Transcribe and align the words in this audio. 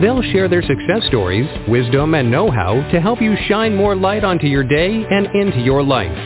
They'll 0.00 0.22
share 0.22 0.48
their 0.48 0.62
success 0.62 1.06
stories, 1.08 1.46
wisdom, 1.68 2.14
and 2.14 2.30
know-how 2.30 2.88
to 2.90 3.00
help 3.00 3.20
you 3.20 3.36
shine 3.46 3.76
more 3.76 3.94
light 3.94 4.24
onto 4.24 4.46
your 4.46 4.64
day 4.64 5.04
and 5.10 5.26
into 5.34 5.60
your 5.60 5.82
life. 5.82 6.16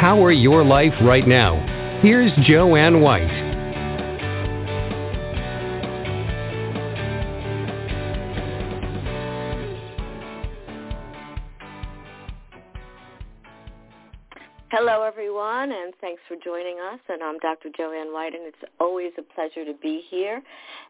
Power 0.00 0.32
your 0.32 0.64
life 0.64 0.94
right 1.02 1.28
now. 1.28 2.00
Here's 2.02 2.32
Joanne 2.46 3.02
White. 3.02 3.49
Everyone, 15.60 15.84
and 15.84 15.94
thanks 16.00 16.22
for 16.28 16.36
joining 16.42 16.78
us. 16.78 17.00
And 17.08 17.22
I'm 17.22 17.38
Dr. 17.38 17.68
Joanne 17.76 18.12
White, 18.12 18.34
and 18.34 18.46
it's 18.46 18.72
always 18.78 19.12
a 19.18 19.22
pleasure 19.34 19.64
to 19.64 19.78
be 19.80 20.02
here. 20.08 20.40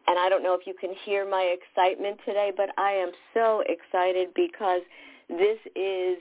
And 0.07 0.19
I 0.19 0.29
don't 0.29 0.43
know 0.43 0.53
if 0.53 0.65
you 0.65 0.73
can 0.79 0.93
hear 1.03 1.29
my 1.29 1.55
excitement 1.55 2.19
today, 2.25 2.51
but 2.55 2.69
I 2.77 2.91
am 2.91 3.11
so 3.33 3.63
excited 3.67 4.29
because 4.35 4.81
this 5.29 5.57
is 5.75 6.17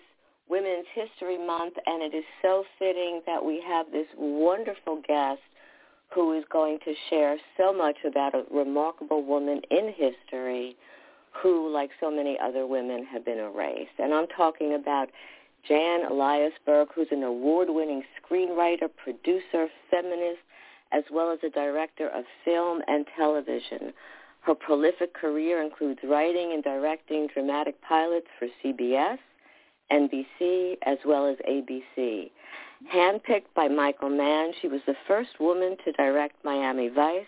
Women's 0.49 0.87
History 0.95 1.39
Month, 1.39 1.75
and 1.87 2.03
it 2.03 2.17
is 2.17 2.25
so 2.43 2.65
fitting 2.79 3.21
that 3.27 3.45
we 3.45 3.63
have 3.67 3.87
this 3.93 4.07
wonderful 4.19 5.01
guest 5.07 5.41
who 6.13 6.37
is 6.37 6.45
going 6.51 6.79
to 6.85 6.95
share 7.09 7.37
so 7.57 7.73
much 7.73 7.97
about 8.07 8.35
a 8.35 8.43
remarkable 8.53 9.25
woman 9.25 9.61
in 9.71 9.93
history 9.97 10.77
who, 11.41 11.73
like 11.73 11.91
so 12.01 12.11
many 12.11 12.37
other 12.43 12.67
women, 12.67 13.07
have 13.13 13.25
been 13.25 13.39
erased. 13.39 13.99
And 13.99 14.13
I'm 14.13 14.27
talking 14.37 14.75
about 14.75 15.09
Jan 15.67 16.03
Eliasberg, 16.11 16.87
who's 16.95 17.09
an 17.11 17.23
award-winning 17.23 18.03
screenwriter, 18.21 18.89
producer, 19.03 19.69
feminist, 19.91 20.41
as 20.93 21.05
well 21.11 21.31
as 21.31 21.39
a 21.45 21.51
director 21.51 22.09
of 22.09 22.25
film 22.45 22.83
and 22.89 23.07
television. 23.17 23.93
Her 24.41 24.55
prolific 24.55 25.15
career 25.15 25.63
includes 25.63 26.01
writing 26.03 26.53
and 26.53 26.65
directing 26.65 27.29
dramatic 27.33 27.81
pilots 27.83 28.27
for 28.39 28.49
CBS, 28.65 29.19
NBC, 29.93 30.77
as 30.83 30.99
well 31.05 31.27
as 31.27 31.37
ABC. 31.49 32.31
Handpicked 32.93 33.53
by 33.55 33.69
Michael 33.69 34.09
Mann, 34.09 34.53
she 34.61 34.69
was 34.69 34.81
the 34.87 34.97
first 35.07 35.39
woman 35.39 35.77
to 35.85 35.93
direct 35.93 36.43
Miami 36.45 36.89
Vice, 36.89 37.27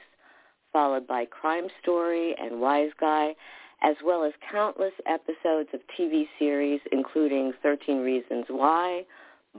followed 0.72 1.06
by 1.06 1.27
Crime 1.27 1.69
Story 1.83 2.34
and 2.41 2.52
Wiseguy, 2.52 3.34
as 3.83 3.97
well 4.05 4.25
as 4.25 4.33
countless 4.50 4.92
episodes 5.06 5.69
of 5.72 5.80
TV 5.98 6.27
series 6.38 6.80
including 6.92 7.52
13 7.62 7.98
Reasons 7.98 8.47
Why, 8.48 9.05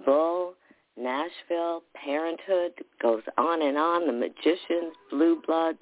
Bull, 0.05 0.53
Nashville, 0.97 1.83
Parenthood, 1.95 2.73
goes 3.01 3.23
on 3.37 3.61
and 3.61 3.77
on, 3.77 4.05
The 4.05 4.13
Magicians, 4.13 4.93
Blue 5.09 5.41
Bloods, 5.45 5.81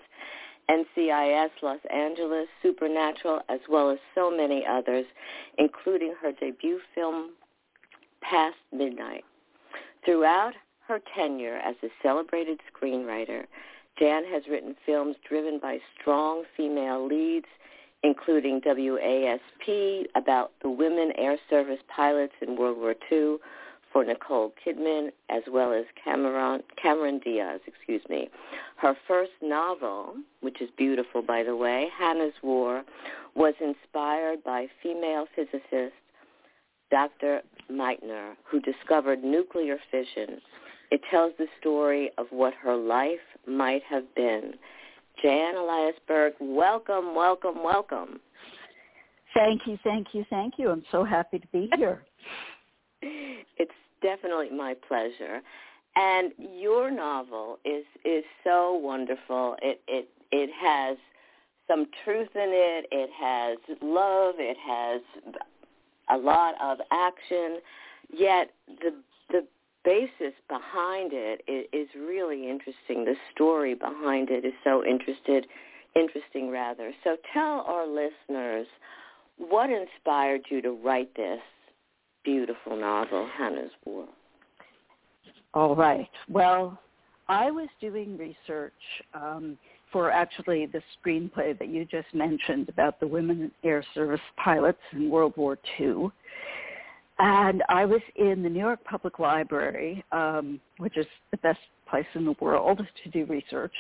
NCIS 0.70 1.50
Los 1.62 1.80
Angeles, 1.94 2.48
Supernatural, 2.62 3.42
as 3.50 3.60
well 3.70 3.90
as 3.90 3.98
so 4.16 4.32
many 4.32 4.66
others, 4.66 5.06
including 5.58 6.14
her 6.22 6.32
debut 6.32 6.80
film, 6.96 7.32
Past 8.22 8.58
Midnight. 8.72 9.26
Throughout 10.06 10.54
her 10.88 11.00
tenure 11.16 11.58
as 11.58 11.76
a 11.84 11.88
celebrated 12.02 12.60
screenwriter, 12.72 13.46
Jan 14.00 14.24
has 14.26 14.44
written 14.50 14.76
films 14.86 15.16
driven 15.28 15.60
by 15.60 15.80
strong 16.00 16.44
female 16.56 17.06
leads, 17.06 17.48
including 18.04 18.62
WASP 18.66 20.08
about 20.16 20.52
the 20.62 20.70
women 20.70 21.12
air 21.18 21.38
service 21.50 21.80
pilots 21.96 22.34
in 22.42 22.58
World 22.58 22.78
War 22.78 22.96
II 23.12 23.38
for 23.92 24.06
Nicole 24.06 24.54
Kidman, 24.66 25.10
as 25.30 25.44
well 25.52 25.74
as 25.74 25.86
Cameron, 26.02 26.64
Cameron 26.82 27.20
Diaz, 27.20 27.60
excuse 27.68 28.02
me. 28.10 28.30
Her 28.78 28.96
first 29.08 29.32
novel, 29.42 30.16
which 30.40 30.62
is 30.62 30.70
beautiful 30.78 31.22
by 31.22 31.44
the 31.44 31.56
way, 31.56 31.90
Hannah's 31.98 32.34
War, 32.42 32.84
was 33.36 33.54
inspired 33.60 34.44
by 34.44 34.68
female 34.82 35.26
physicist 35.36 35.94
Dr. 36.90 37.42
Meitner, 37.72 38.34
who 38.44 38.60
discovered 38.60 39.24
nuclear 39.24 39.78
fission. 39.92 40.42
It 40.90 41.02
tells 41.10 41.34
the 41.38 41.48
story 41.60 42.12
of 42.18 42.28
what 42.32 42.54
her 42.56 42.76
life 42.76 43.20
might 43.48 43.84
have 43.84 44.14
been. 44.16 44.56
Jan 45.22 45.56
Eliasberg, 45.56 46.32
welcome, 46.40 47.16
welcome, 47.16 47.64
welcome. 47.64 48.20
Thank 49.34 49.62
you, 49.66 49.78
thank 49.84 50.08
you, 50.14 50.26
thank 50.30 50.56
you. 50.58 50.70
I'm 50.70 50.84
so 50.92 51.04
happy 51.04 51.40
to 51.40 51.48
be 51.48 51.70
here. 51.78 52.04
it's 53.02 53.72
definitely 54.02 54.50
my 54.50 54.76
pleasure. 54.88 55.42
And 55.96 56.32
your 56.38 56.90
novel 56.90 57.60
is 57.66 57.84
is 58.06 58.24
so 58.44 58.74
wonderful. 58.74 59.56
It 59.62 59.82
it 59.88 60.10
it 60.32 60.50
has 60.60 60.98
some 61.68 61.88
truth 62.04 62.30
in 62.36 62.50
it. 62.50 62.86
It 62.92 63.10
has 63.20 63.58
love. 63.82 64.36
It 64.38 64.58
has 64.58 65.02
a 66.10 66.18
lot 66.18 66.56
of 66.62 66.80
action. 66.92 67.60
Yet 68.14 68.52
the 68.68 68.96
the 69.30 69.46
basis 69.84 70.34
behind 70.48 71.12
it 71.14 71.42
is, 71.48 71.88
really 71.96 72.50
interesting. 72.50 73.06
The 73.06 73.16
story 73.34 73.74
behind 73.74 74.30
it 74.30 74.46
is 74.46 74.54
so 74.64 74.84
interested, 74.86 75.48
interesting 75.96 76.50
rather. 76.50 76.92
So 77.04 77.18
tell 77.34 77.66
our 77.68 77.88
listeners 77.88 78.68
what 79.38 79.70
inspired 79.70 80.42
you 80.50 80.62
to 80.62 80.72
write 80.72 81.14
this 81.16 81.40
beautiful 82.24 82.78
novel, 82.78 83.30
Hannah's 83.38 83.72
War. 83.86 84.06
All 85.54 85.76
right. 85.76 86.10
Well, 86.30 86.80
I 87.28 87.52
was 87.52 87.68
doing 87.80 88.18
research 88.18 88.74
um, 89.14 89.58
for 89.92 90.12
actually 90.12 90.66
the 90.66 90.82
screenplay 90.98 91.58
that 91.58 91.68
you 91.68 91.86
just 91.86 92.14
mentioned 92.14 92.70
about 92.70 93.00
the 93.00 93.08
women 93.08 93.52
air 93.64 93.84
service 93.94 94.22
pilots 94.42 94.80
in 94.94 95.10
World 95.10 95.34
War 95.36 95.58
II. 95.80 96.10
And 97.24 97.62
I 97.70 97.86
was 97.86 98.02
in 98.16 98.42
the 98.42 98.50
New 98.50 98.60
York 98.60 98.84
Public 98.84 99.20
Library, 99.20 100.04
um, 100.12 100.60
which 100.80 100.98
is 100.98 101.06
the 101.30 101.38
best 101.38 101.60
place 101.88 102.08
in 102.16 102.26
the 102.26 102.34
world 102.42 102.82
to 103.04 103.10
do 103.12 103.26
research. 103.26 103.76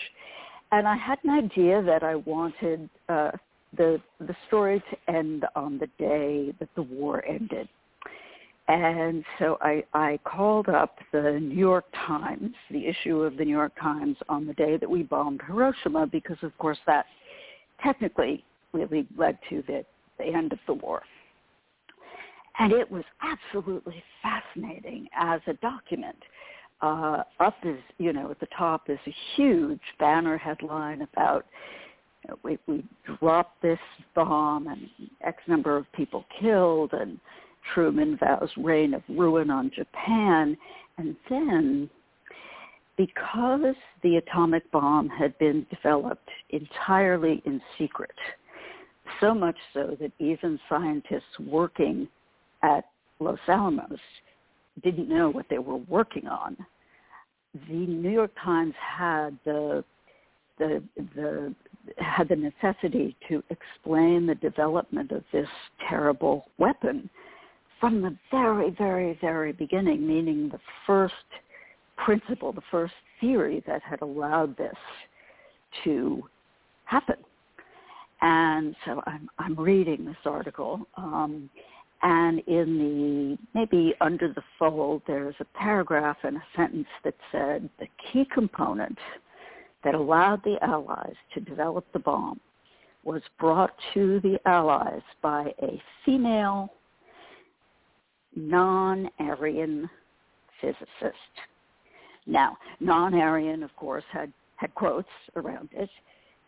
And 0.71 0.87
I 0.87 0.95
had 0.95 1.17
an 1.23 1.31
idea 1.31 1.81
that 1.81 2.03
I 2.03 2.15
wanted 2.15 2.87
uh, 3.09 3.31
the 3.75 3.99
the 4.19 4.35
story 4.47 4.83
to 4.91 5.13
end 5.13 5.45
on 5.55 5.79
the 5.79 5.87
day 5.97 6.53
that 6.59 6.69
the 6.75 6.83
war 6.83 7.25
ended. 7.25 7.67
And 8.67 9.25
so 9.39 9.57
I, 9.59 9.83
I 9.95 10.19
called 10.23 10.69
up 10.69 10.99
the 11.11 11.39
New 11.41 11.57
York 11.57 11.85
Times, 12.07 12.53
the 12.69 12.85
issue 12.85 13.21
of 13.21 13.37
the 13.37 13.43
New 13.43 13.57
York 13.57 13.73
Times 13.81 14.17
on 14.29 14.45
the 14.45 14.53
day 14.53 14.77
that 14.77 14.89
we 14.89 15.01
bombed 15.01 15.41
Hiroshima, 15.47 16.05
because 16.05 16.37
of 16.43 16.55
course 16.59 16.77
that 16.85 17.07
technically 17.83 18.43
really 18.71 19.07
led 19.17 19.39
to 19.49 19.63
the, 19.65 19.83
the 20.19 20.25
end 20.25 20.53
of 20.53 20.59
the 20.67 20.73
war. 20.73 21.01
And 22.59 22.73
it 22.73 22.89
was 22.89 23.03
absolutely 23.21 24.03
fascinating 24.21 25.07
as 25.17 25.41
a 25.47 25.53
document. 25.53 26.17
Uh, 26.81 27.23
up 27.39 27.55
is, 27.63 27.79
you 27.97 28.11
know, 28.11 28.31
at 28.31 28.39
the 28.39 28.47
top 28.57 28.89
is 28.89 28.99
a 29.07 29.15
huge 29.35 29.81
banner 29.99 30.37
headline 30.37 31.01
about 31.01 31.45
you 32.23 32.29
know, 32.29 32.39
we, 32.43 32.57
we 32.67 32.83
dropped 33.19 33.61
this 33.61 33.79
bomb 34.15 34.67
and 34.67 34.89
X 35.21 35.37
number 35.47 35.77
of 35.77 35.91
people 35.93 36.25
killed 36.39 36.93
and 36.93 37.19
Truman 37.73 38.17
vows 38.17 38.49
reign 38.57 38.93
of 38.93 39.03
ruin 39.07 39.49
on 39.49 39.71
Japan. 39.75 40.57
And 40.97 41.15
then 41.29 41.89
because 42.97 43.75
the 44.03 44.17
atomic 44.17 44.69
bomb 44.71 45.09
had 45.09 45.37
been 45.37 45.65
developed 45.69 46.29
entirely 46.49 47.41
in 47.45 47.61
secret, 47.77 48.11
so 49.19 49.33
much 49.33 49.57
so 49.73 49.97
that 49.99 50.11
even 50.19 50.59
scientists 50.69 51.39
working 51.39 52.07
at 52.63 52.85
Los 53.19 53.39
Alamos 53.47 53.99
didn't 54.83 55.09
know 55.09 55.29
what 55.29 55.45
they 55.49 55.59
were 55.59 55.77
working 55.77 56.27
on. 56.27 56.57
The 57.67 57.73
New 57.73 58.09
York 58.09 58.31
Times 58.43 58.73
had 58.79 59.37
the 59.45 59.83
the 60.57 60.83
the 61.15 61.53
had 61.97 62.29
the 62.29 62.35
necessity 62.35 63.15
to 63.27 63.43
explain 63.49 64.27
the 64.27 64.35
development 64.35 65.11
of 65.11 65.23
this 65.31 65.47
terrible 65.89 66.45
weapon 66.57 67.09
from 67.79 68.01
the 68.01 68.15
very, 68.29 68.69
very, 68.69 69.17
very 69.19 69.51
beginning, 69.51 70.07
meaning 70.07 70.49
the 70.49 70.59
first 70.85 71.13
principle, 71.97 72.53
the 72.53 72.61
first 72.69 72.93
theory 73.19 73.63
that 73.65 73.81
had 73.81 74.01
allowed 74.01 74.55
this 74.55 74.75
to 75.83 76.21
happen. 76.85 77.15
And 78.21 78.75
so 78.85 79.01
I'm, 79.07 79.27
I'm 79.39 79.59
reading 79.59 80.05
this 80.05 80.15
article, 80.25 80.87
um, 80.95 81.49
And 82.03 82.39
in 82.47 83.37
the, 83.53 83.59
maybe 83.59 83.93
under 84.01 84.27
the 84.33 84.41
fold, 84.57 85.03
there's 85.05 85.35
a 85.39 85.45
paragraph 85.57 86.17
and 86.23 86.37
a 86.37 86.43
sentence 86.55 86.87
that 87.03 87.13
said 87.31 87.69
the 87.79 87.87
key 88.11 88.25
component 88.33 88.97
that 89.83 89.93
allowed 89.93 90.43
the 90.43 90.57
Allies 90.63 91.15
to 91.33 91.39
develop 91.39 91.85
the 91.93 91.99
bomb 91.99 92.39
was 93.03 93.21
brought 93.39 93.71
to 93.93 94.19
the 94.21 94.39
Allies 94.45 95.01
by 95.21 95.53
a 95.61 95.81
female 96.05 96.71
non-Aryan 98.35 99.89
physicist. 100.59 101.15
Now, 102.25 102.57
non-Aryan, 102.79 103.63
of 103.63 103.75
course, 103.75 104.03
had, 104.11 104.31
had 104.55 104.73
quotes 104.75 105.09
around 105.35 105.69
it, 105.73 105.89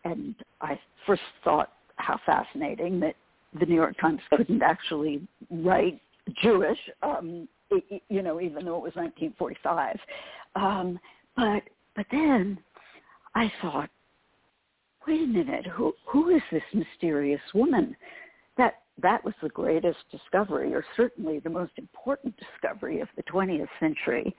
and 0.04 0.34
I 0.60 0.78
first 1.06 1.22
thought 1.42 1.72
how 1.96 2.18
fascinating 2.24 3.00
that 3.00 3.14
the 3.58 3.66
New 3.66 3.74
York 3.74 3.96
Times 4.00 4.20
couldn't 4.30 4.62
actually 4.62 5.26
write 5.50 6.00
Jewish, 6.42 6.78
um, 7.02 7.48
you 8.08 8.22
know, 8.22 8.40
even 8.40 8.64
though 8.64 8.76
it 8.76 8.82
was 8.82 8.94
1945. 8.94 9.96
Um, 10.56 10.98
but 11.36 11.62
but 11.96 12.06
then 12.10 12.58
I 13.34 13.52
thought, 13.60 13.90
wait 15.06 15.22
a 15.22 15.26
minute, 15.26 15.66
who 15.66 15.92
who 16.06 16.30
is 16.30 16.42
this 16.50 16.62
mysterious 16.72 17.40
woman? 17.54 17.96
That 18.56 18.74
that 19.02 19.24
was 19.24 19.34
the 19.42 19.48
greatest 19.48 19.98
discovery, 20.10 20.72
or 20.74 20.84
certainly 20.96 21.40
the 21.40 21.50
most 21.50 21.72
important 21.76 22.34
discovery 22.36 23.00
of 23.00 23.08
the 23.16 23.22
20th 23.24 23.68
century. 23.80 24.34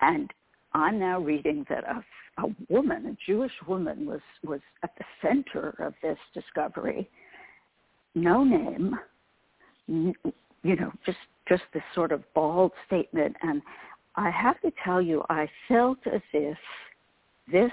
And 0.00 0.30
I'm 0.72 0.98
now 0.98 1.18
reading 1.20 1.66
that 1.68 1.84
a, 1.84 2.04
a 2.42 2.54
woman, 2.68 3.06
a 3.06 3.16
Jewish 3.26 3.52
woman, 3.66 4.06
was 4.06 4.20
was 4.44 4.60
at 4.82 4.94
the 4.98 5.04
center 5.22 5.74
of 5.78 5.94
this 6.02 6.18
discovery. 6.34 7.08
No 8.14 8.44
name, 8.44 8.98
you 9.86 10.14
know, 10.62 10.92
just 11.06 11.18
just 11.48 11.62
this 11.74 11.82
sort 11.94 12.12
of 12.12 12.22
bald 12.34 12.72
statement. 12.86 13.36
And 13.42 13.60
I 14.16 14.30
have 14.30 14.60
to 14.60 14.72
tell 14.84 15.02
you, 15.02 15.24
I 15.28 15.48
felt 15.68 15.98
as 16.06 16.20
if 16.32 16.58
this 17.50 17.72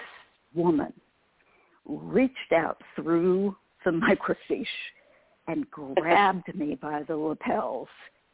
woman 0.53 0.93
reached 1.85 2.53
out 2.55 2.81
through 2.95 3.55
the 3.85 3.91
microfiche 4.51 4.65
and 5.47 5.69
grabbed 5.71 6.53
me 6.55 6.75
by 6.75 7.03
the 7.03 7.15
lapels 7.15 7.87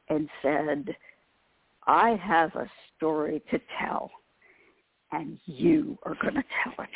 and 0.09 0.29
said, 0.41 0.95
I 1.85 2.11
have 2.23 2.55
a 2.55 2.69
story 2.95 3.41
to 3.51 3.59
tell, 3.79 4.09
and 5.11 5.37
you 5.45 5.97
are 6.03 6.15
going 6.21 6.35
to 6.35 6.43
tell 6.63 6.83
it. 6.83 6.89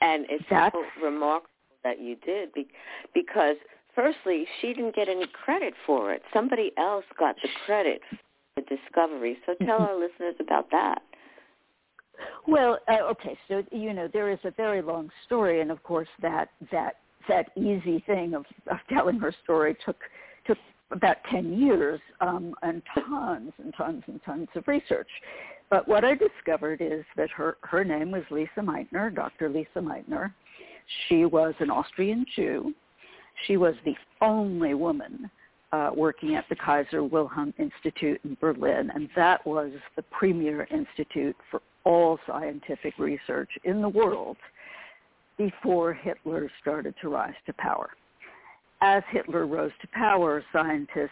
And 0.00 0.26
it's 0.28 0.44
That's, 0.50 0.74
so 0.74 0.82
remarkable 1.04 1.48
that 1.84 2.00
you 2.00 2.16
did 2.16 2.50
because, 3.14 3.56
firstly, 3.94 4.46
she 4.60 4.72
didn't 4.72 4.94
get 4.94 5.08
any 5.08 5.26
credit 5.44 5.74
for 5.86 6.12
it. 6.12 6.22
Somebody 6.32 6.72
else 6.76 7.04
got 7.18 7.36
the 7.42 7.48
credit 7.66 8.00
for 8.10 8.62
the 8.62 8.76
discovery. 8.76 9.38
So 9.46 9.54
tell 9.64 9.78
our 9.82 9.98
listeners 9.98 10.34
about 10.40 10.70
that. 10.72 11.02
Well, 12.46 12.78
uh, 12.88 13.02
okay, 13.10 13.36
so 13.48 13.62
you 13.72 13.92
know 13.92 14.08
there 14.12 14.30
is 14.30 14.38
a 14.44 14.50
very 14.50 14.82
long 14.82 15.10
story, 15.26 15.60
and 15.60 15.70
of 15.70 15.82
course 15.82 16.08
that 16.22 16.50
that 16.70 16.96
that 17.28 17.50
easy 17.56 18.02
thing 18.06 18.34
of, 18.34 18.44
of 18.70 18.78
telling 18.88 19.18
her 19.18 19.34
story 19.42 19.76
took 19.84 19.96
took 20.46 20.58
about 20.90 21.16
ten 21.30 21.58
years 21.58 22.00
um, 22.20 22.54
and 22.62 22.82
tons 22.94 23.52
and 23.58 23.74
tons 23.76 24.02
and 24.06 24.20
tons 24.24 24.48
of 24.54 24.68
research. 24.68 25.08
But 25.70 25.88
what 25.88 26.04
I 26.04 26.14
discovered 26.14 26.80
is 26.80 27.04
that 27.16 27.30
her 27.30 27.56
her 27.62 27.84
name 27.84 28.10
was 28.10 28.22
Lise 28.30 28.48
Meitner, 28.58 29.14
Dr. 29.14 29.48
Lise 29.48 29.66
Meitner. 29.76 30.32
She 31.08 31.24
was 31.24 31.54
an 31.60 31.70
Austrian 31.70 32.24
Jew. 32.36 32.74
She 33.46 33.56
was 33.56 33.74
the 33.84 33.94
only 34.20 34.74
woman 34.74 35.30
uh, 35.72 35.90
working 35.94 36.36
at 36.36 36.44
the 36.48 36.56
Kaiser 36.56 37.02
Wilhelm 37.02 37.52
Institute 37.58 38.20
in 38.24 38.36
Berlin, 38.40 38.90
and 38.94 39.08
that 39.16 39.44
was 39.46 39.72
the 39.96 40.02
premier 40.02 40.68
institute 40.70 41.36
for 41.50 41.60
all 41.84 42.18
scientific 42.26 42.96
research 42.98 43.50
in 43.64 43.82
the 43.82 43.88
world 43.88 44.36
before 45.36 45.92
Hitler 45.92 46.50
started 46.60 46.94
to 47.02 47.08
rise 47.08 47.34
to 47.46 47.52
power. 47.54 47.90
As 48.80 49.02
Hitler 49.10 49.46
rose 49.46 49.72
to 49.80 49.88
power, 49.88 50.44
scientists, 50.52 51.10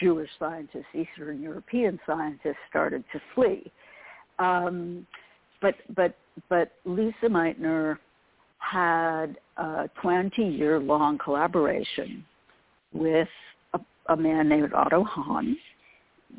Jewish 0.00 0.30
scientists, 0.38 0.86
Eastern 0.94 1.42
European 1.42 1.98
scientists 2.06 2.56
started 2.70 3.04
to 3.12 3.20
flee. 3.34 3.70
Um, 4.38 5.06
but 5.60 5.74
but 5.96 6.16
but 6.48 6.72
Lise 6.84 7.12
Meitner 7.24 7.98
had 8.58 9.36
a 9.56 9.88
20-year-long 10.02 11.18
collaboration 11.18 12.24
with 12.92 13.28
a, 13.74 13.80
a 14.08 14.16
man 14.16 14.48
named 14.48 14.72
Otto 14.72 15.04
Hahn. 15.04 15.56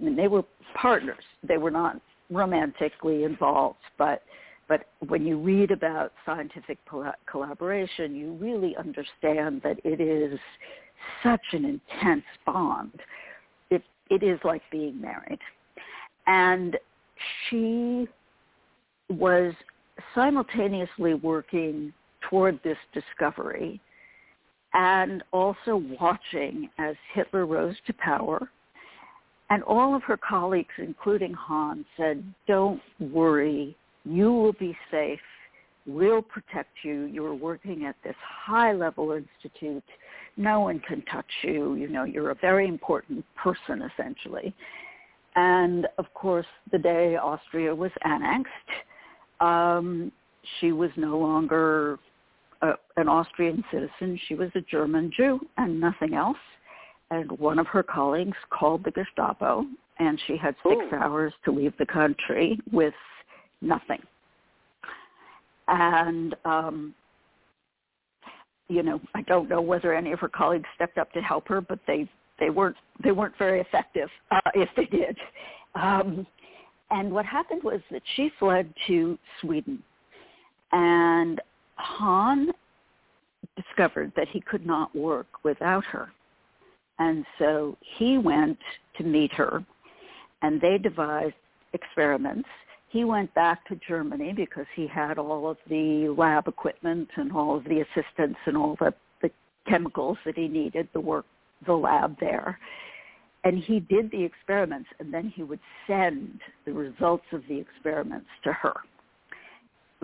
And 0.02 0.18
they 0.18 0.28
were 0.28 0.44
partners. 0.76 1.24
They 1.48 1.58
were 1.58 1.72
not 1.72 2.00
romantically 2.30 3.24
involved, 3.24 3.80
but 3.98 4.24
but 4.68 4.86
when 5.08 5.26
you 5.26 5.40
read 5.40 5.72
about 5.72 6.14
scientific 6.28 6.78
collaboration, 7.26 8.16
you 8.16 8.34
really 8.34 8.76
understand 8.78 9.62
that 9.64 9.80
it 9.84 10.00
is 10.00 10.40
such 11.24 11.42
an 11.54 11.66
intense 11.66 12.24
bond. 12.46 13.00
It 13.72 13.82
it 14.12 14.22
is 14.22 14.40
like 14.44 14.62
being 14.72 15.02
married, 15.02 15.40
and 16.28 16.78
she 17.50 18.08
was 19.10 19.54
simultaneously 20.14 21.16
working 21.16 21.92
toward 22.30 22.60
this 22.64 22.78
discovery 22.94 23.80
and 24.74 25.24
also 25.32 25.84
watching 26.00 26.70
as 26.78 26.96
Hitler 27.14 27.46
rose 27.46 27.76
to 27.88 27.94
power 27.94 28.50
and 29.50 29.64
all 29.64 29.96
of 29.96 30.04
her 30.04 30.18
colleagues, 30.18 30.74
including 30.78 31.34
Hahn, 31.34 31.84
said, 31.98 32.24
don't 32.48 32.82
worry, 33.00 33.76
you 34.06 34.32
will 34.32 34.54
be 34.54 34.78
safe. 34.92 35.20
We'll 35.88 36.22
protect 36.22 36.70
you. 36.84 37.06
You're 37.06 37.34
working 37.34 37.86
at 37.86 37.96
this 38.04 38.16
high-level 38.46 39.12
institute. 39.12 39.84
No 40.38 40.60
one 40.60 40.80
can 40.88 41.02
touch 41.12 41.26
you. 41.42 41.74
You 41.74 41.88
know, 41.88 42.04
you're 42.04 42.30
a 42.30 42.36
very 42.36 42.68
important 42.68 43.26
person, 43.36 43.82
essentially. 43.82 44.54
And, 45.36 45.88
of 45.98 46.06
course, 46.14 46.46
the 46.72 46.78
day 46.78 47.16
Austria 47.16 47.74
was 47.74 47.92
annexed, 48.04 48.52
um, 49.40 50.12
she 50.60 50.72
was 50.72 50.90
no 50.96 51.18
longer 51.18 51.98
a, 52.62 52.74
an 52.98 53.08
Austrian 53.08 53.64
citizen. 53.72 54.20
She 54.28 54.36
was 54.36 54.50
a 54.56 54.62
German 54.62 55.12
Jew 55.16 55.40
and 55.58 55.80
nothing 55.80 56.14
else 56.14 56.38
and 57.12 57.32
one 57.40 57.60
of 57.60 57.68
her 57.68 57.84
colleagues 57.84 58.38
called 58.50 58.84
the 58.84 58.92
Gestapo, 58.92 59.66
and 60.00 60.20
she 60.28 60.38
had 60.38 60.56
six 60.64 60.82
Ooh. 60.92 60.96
hours 60.96 61.34
to 61.46 61.52
leave 61.52 61.74
the 61.80 61.86
country 61.86 62.60
with 62.72 62.94
nothing. 63.62 64.02
And 65.68 66.36
um, 66.46 66.94
you 68.68 68.84
know, 68.84 69.02
I 69.16 69.22
don't 69.24 69.50
know 69.50 69.62
whether 69.62 69.94
any 69.94 70.12
of 70.12 70.20
her 70.20 70.30
colleagues 70.30 70.68
stepped 70.76 70.98
up 70.98 71.12
to 71.14 71.22
help 71.22 71.48
her, 71.48 71.62
but 71.62 71.80
they 71.88 72.10
they 72.40 72.50
weren't 72.50 72.78
they 73.04 73.12
weren't 73.12 73.38
very 73.38 73.60
effective 73.60 74.10
uh, 74.32 74.40
if 74.54 74.70
they 74.76 74.86
did. 74.86 75.18
Um, 75.76 76.26
and 76.92 77.12
what 77.12 77.26
happened 77.26 77.64
was 77.64 77.82
that 77.92 78.02
she 78.16 78.32
fled 78.40 78.74
to 78.88 79.18
Sweden, 79.42 79.82
and 80.72 81.42
Hahn 81.80 82.52
discovered 83.56 84.12
that 84.16 84.28
he 84.28 84.42
could 84.42 84.66
not 84.66 84.96
work 84.96 85.28
without 85.44 85.86
her. 85.86 86.12
And 87.00 87.26
so 87.38 87.78
he 87.98 88.18
went 88.18 88.60
to 88.98 89.04
meet 89.04 89.32
her, 89.34 89.64
and 90.42 90.60
they 90.60 90.78
devised 90.78 91.36
experiments. 91.74 92.50
He 92.90 93.06
went 93.06 93.34
back 93.34 93.66
to 93.68 93.80
Germany 93.88 94.34
because 94.34 94.66
he 94.76 94.88
had 94.88 95.18
all 95.18 95.50
of 95.50 95.58
the 95.70 96.14
lab 96.18 96.48
equipment 96.48 97.08
and 97.16 97.32
all 97.32 97.56
of 97.56 97.64
the 97.64 97.82
assistants 97.82 98.40
and 98.46 98.58
all 98.58 98.76
the, 98.80 98.94
the 99.22 99.32
chemicals 99.68 100.18
that 100.26 100.38
he 100.38 100.48
needed 100.48 100.92
to 100.94 101.00
work 101.00 101.26
the 101.66 101.74
lab 101.74 102.20
there. 102.20 102.60
And 103.46 103.58
he 103.58 103.80
did 103.80 104.12
the 104.12 104.24
experiments, 104.24 104.90
and 105.00 105.14
then 105.14 105.32
he 105.34 105.44
would 105.44 105.62
send 105.88 106.42
the 106.66 106.74
results 106.74 107.24
of 107.32 107.44
the 107.48 107.58
experiments 107.58 108.28
to 108.44 108.52
her 108.52 108.74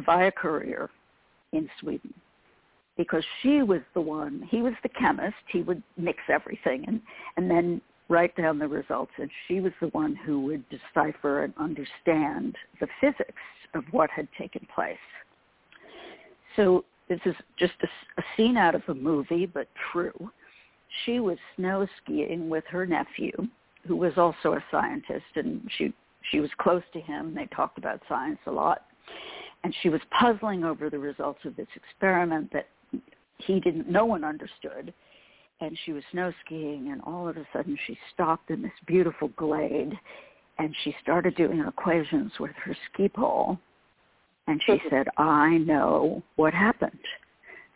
via 0.05 0.32
courier 0.32 0.89
in 1.52 1.70
Sweden 1.80 2.14
because 2.98 3.24
she 3.42 3.62
was 3.62 3.82
the 3.94 4.02
one, 4.02 4.48
he 4.50 4.62
was 4.62 4.74
the 4.84 4.90
chemist, 4.90 5.36
he 5.52 5.62
would 5.62 5.84
mix 5.98 6.20
everything 6.30 6.86
and, 6.88 7.02
and 7.38 7.50
then 7.50 7.82
write 8.08 8.36
down 8.36 8.60
the 8.60 8.68
results 8.68 9.12
and 9.18 9.30
she 9.48 9.60
was 9.60 9.74
the 9.82 9.88
one 9.88 10.16
who 10.16 10.42
would 10.42 10.64
decipher 10.70 11.44
and 11.44 11.54
understand 11.58 12.56
the 12.80 12.88
physics 13.02 13.34
of 13.74 13.84
what 13.92 14.10
had 14.10 14.28
taken 14.38 14.66
place. 14.74 14.98
So 16.56 16.86
this 17.10 17.20
is 17.25 17.36
just 17.60 17.74
a, 17.84 18.22
a 18.22 18.24
scene 18.36 18.58
out 18.58 18.75
of 18.75 18.84
a 18.88 18.94
movie, 18.94 19.46
but 19.46 19.68
true. 19.92 20.32
She 21.06 21.20
was 21.20 21.38
snow 21.56 21.86
skiing 22.02 22.50
with 22.50 22.64
her 22.70 22.86
nephew, 22.86 23.34
who 23.86 23.98
was 23.98 24.14
also 24.18 24.54
a 24.54 24.64
scientist, 24.72 25.25
and 25.36 25.62
she 25.78 25.94
she 26.32 26.40
was 26.40 26.50
close 26.58 26.82
to 26.94 27.02
him. 27.02 27.36
They 27.36 27.46
talked 27.48 27.78
about 27.78 28.02
science 28.10 28.40
a 28.48 28.52
lot, 28.52 28.86
and 29.65 29.74
she 29.81 29.89
was 29.89 30.01
puzzling 30.19 30.63
over 30.63 30.91
the 30.91 31.00
results 31.00 31.39
of 31.43 31.55
this 31.55 31.67
experiment 31.75 32.53
that 32.53 32.67
he 33.39 33.60
didn't, 33.60 33.89
no 33.89 34.05
one 34.05 34.24
understood. 34.24 34.93
and 35.60 35.75
she 35.86 35.91
was 35.91 36.03
snow 36.12 36.31
skiing 36.45 36.89
and 36.91 37.01
all 37.01 37.27
of 37.27 37.36
a 37.36 37.48
sudden 37.51 37.75
she 37.88 37.98
stopped 38.13 38.51
in 38.51 38.62
this 38.62 38.72
beautiful 38.86 39.29
glade 39.29 39.98
and 40.60 40.75
she 40.84 40.93
started 41.01 41.36
doing 41.36 41.63
equations 41.65 42.31
with 42.39 42.51
her 42.63 42.77
ski 42.93 43.10
pole 43.10 43.57
and 44.48 44.62
she 44.67 44.74
mm-hmm. 44.74 44.88
said, 44.91 45.07
I 45.17 45.57
know 45.57 46.22
what 46.36 46.53
happened. 46.53 47.00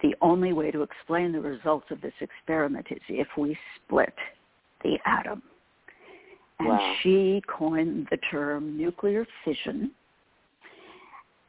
The 0.03 0.13
only 0.22 0.53
way 0.53 0.69
to 0.69 0.84
explain 0.84 1.31
the 1.31 1.41
results 1.41 1.88
of 1.89 2.01
this 2.01 2.13
experiment 2.22 2.86
is 2.91 3.01
if 3.10 3.29
we 3.36 3.58
split 3.77 4.13
the 4.84 5.00
atom. 5.08 5.41
And 6.60 6.67
wow. 6.67 6.96
she 7.01 7.41
coined 7.48 8.08
the 8.12 8.17
term 8.29 8.77
nuclear 8.77 9.25
fission. 9.43 9.91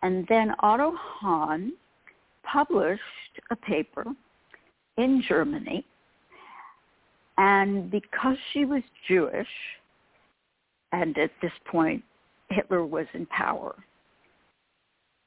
And 0.02 0.26
then 0.28 0.54
Otto 0.60 0.92
Hahn 0.96 1.72
published 2.42 3.02
a 3.50 3.56
paper 3.56 4.04
in 4.96 5.22
Germany. 5.28 5.84
And 7.38 7.90
because 7.90 8.36
she 8.52 8.64
was 8.64 8.82
Jewish, 9.08 9.48
and 10.92 11.16
at 11.18 11.30
this 11.40 11.52
point 11.70 12.02
Hitler 12.50 12.84
was 12.84 13.06
in 13.14 13.26
power, 13.26 13.74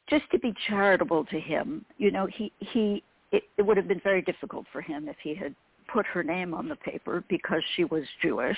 just 0.10 0.30
to 0.32 0.40
be 0.40 0.54
charitable 0.68 1.26
to 1.26 1.40
him, 1.40 1.86
you 1.98 2.12
know, 2.12 2.28
he, 2.28 2.52
he 2.60 3.04
it, 3.32 3.44
it 3.58 3.64
would 3.64 3.78
have 3.78 3.88
been 3.88 4.02
very 4.04 4.22
difficult 4.22 4.66
for 4.72 4.82
him 4.82 5.08
if 5.08 5.16
he 5.24 5.34
had 5.34 5.56
put 5.94 6.06
her 6.08 6.24
name 6.24 6.56
on 6.56 6.68
the 6.68 6.76
paper 6.78 7.24
because 7.30 7.62
she 7.76 7.84
was 7.84 8.04
Jewish, 8.22 8.58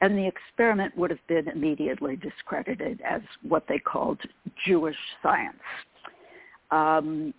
and 0.00 0.16
the 0.16 0.26
experiment 0.26 0.96
would 0.96 1.10
have 1.10 1.24
been 1.28 1.46
immediately 1.48 2.16
discredited 2.16 3.02
as 3.08 3.20
what 3.46 3.64
they 3.68 3.78
called 3.78 4.18
Jewish 4.66 4.96
science. 5.22 5.58
Um, 6.70 7.34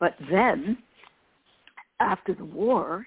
but 0.00 0.16
then, 0.28 0.76
after 2.00 2.34
the 2.34 2.44
war, 2.44 3.06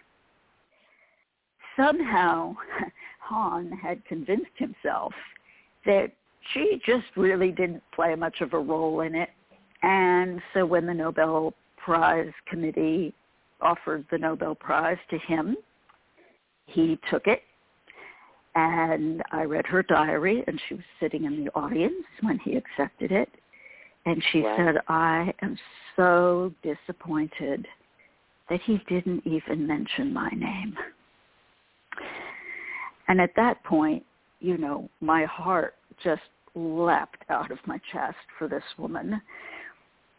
somehow 1.75 2.55
Hahn 3.19 3.69
had 3.71 4.03
convinced 4.05 4.45
himself 4.55 5.13
that 5.85 6.11
she 6.53 6.79
just 6.85 7.05
really 7.17 7.51
didn't 7.51 7.83
play 7.93 8.15
much 8.15 8.39
of 8.39 8.53
a 8.53 8.59
role 8.59 9.01
in 9.01 9.13
it. 9.13 9.29
And 9.83 10.41
so 10.53 10.65
when 10.65 10.85
the 10.85 10.93
Nobel 10.93 11.53
Prize 11.77 12.31
Committee 12.47 13.13
offered 13.61 14.05
the 14.11 14.17
Nobel 14.17 14.55
Prize 14.55 14.97
to 15.09 15.17
him, 15.19 15.55
he 16.67 16.99
took 17.09 17.27
it. 17.27 17.41
And 18.55 19.21
I 19.31 19.43
read 19.43 19.65
her 19.67 19.83
diary, 19.83 20.43
and 20.47 20.59
she 20.67 20.75
was 20.75 20.83
sitting 20.99 21.25
in 21.25 21.43
the 21.43 21.51
audience 21.55 22.05
when 22.21 22.39
he 22.39 22.55
accepted 22.55 23.11
it. 23.11 23.29
And 24.05 24.23
she 24.31 24.41
wow. 24.41 24.55
said, 24.57 24.75
I 24.87 25.33
am 25.41 25.57
so 25.95 26.53
disappointed 26.63 27.67
that 28.49 28.61
he 28.61 28.79
didn't 28.87 29.25
even 29.25 29.67
mention 29.67 30.13
my 30.13 30.29
name. 30.29 30.77
And 33.07 33.19
at 33.19 33.31
that 33.35 33.63
point, 33.63 34.03
you 34.39 34.57
know, 34.57 34.89
my 35.01 35.25
heart 35.25 35.75
just 36.03 36.21
leapt 36.55 37.23
out 37.29 37.51
of 37.51 37.57
my 37.65 37.79
chest 37.91 38.17
for 38.37 38.47
this 38.47 38.63
woman. 38.77 39.21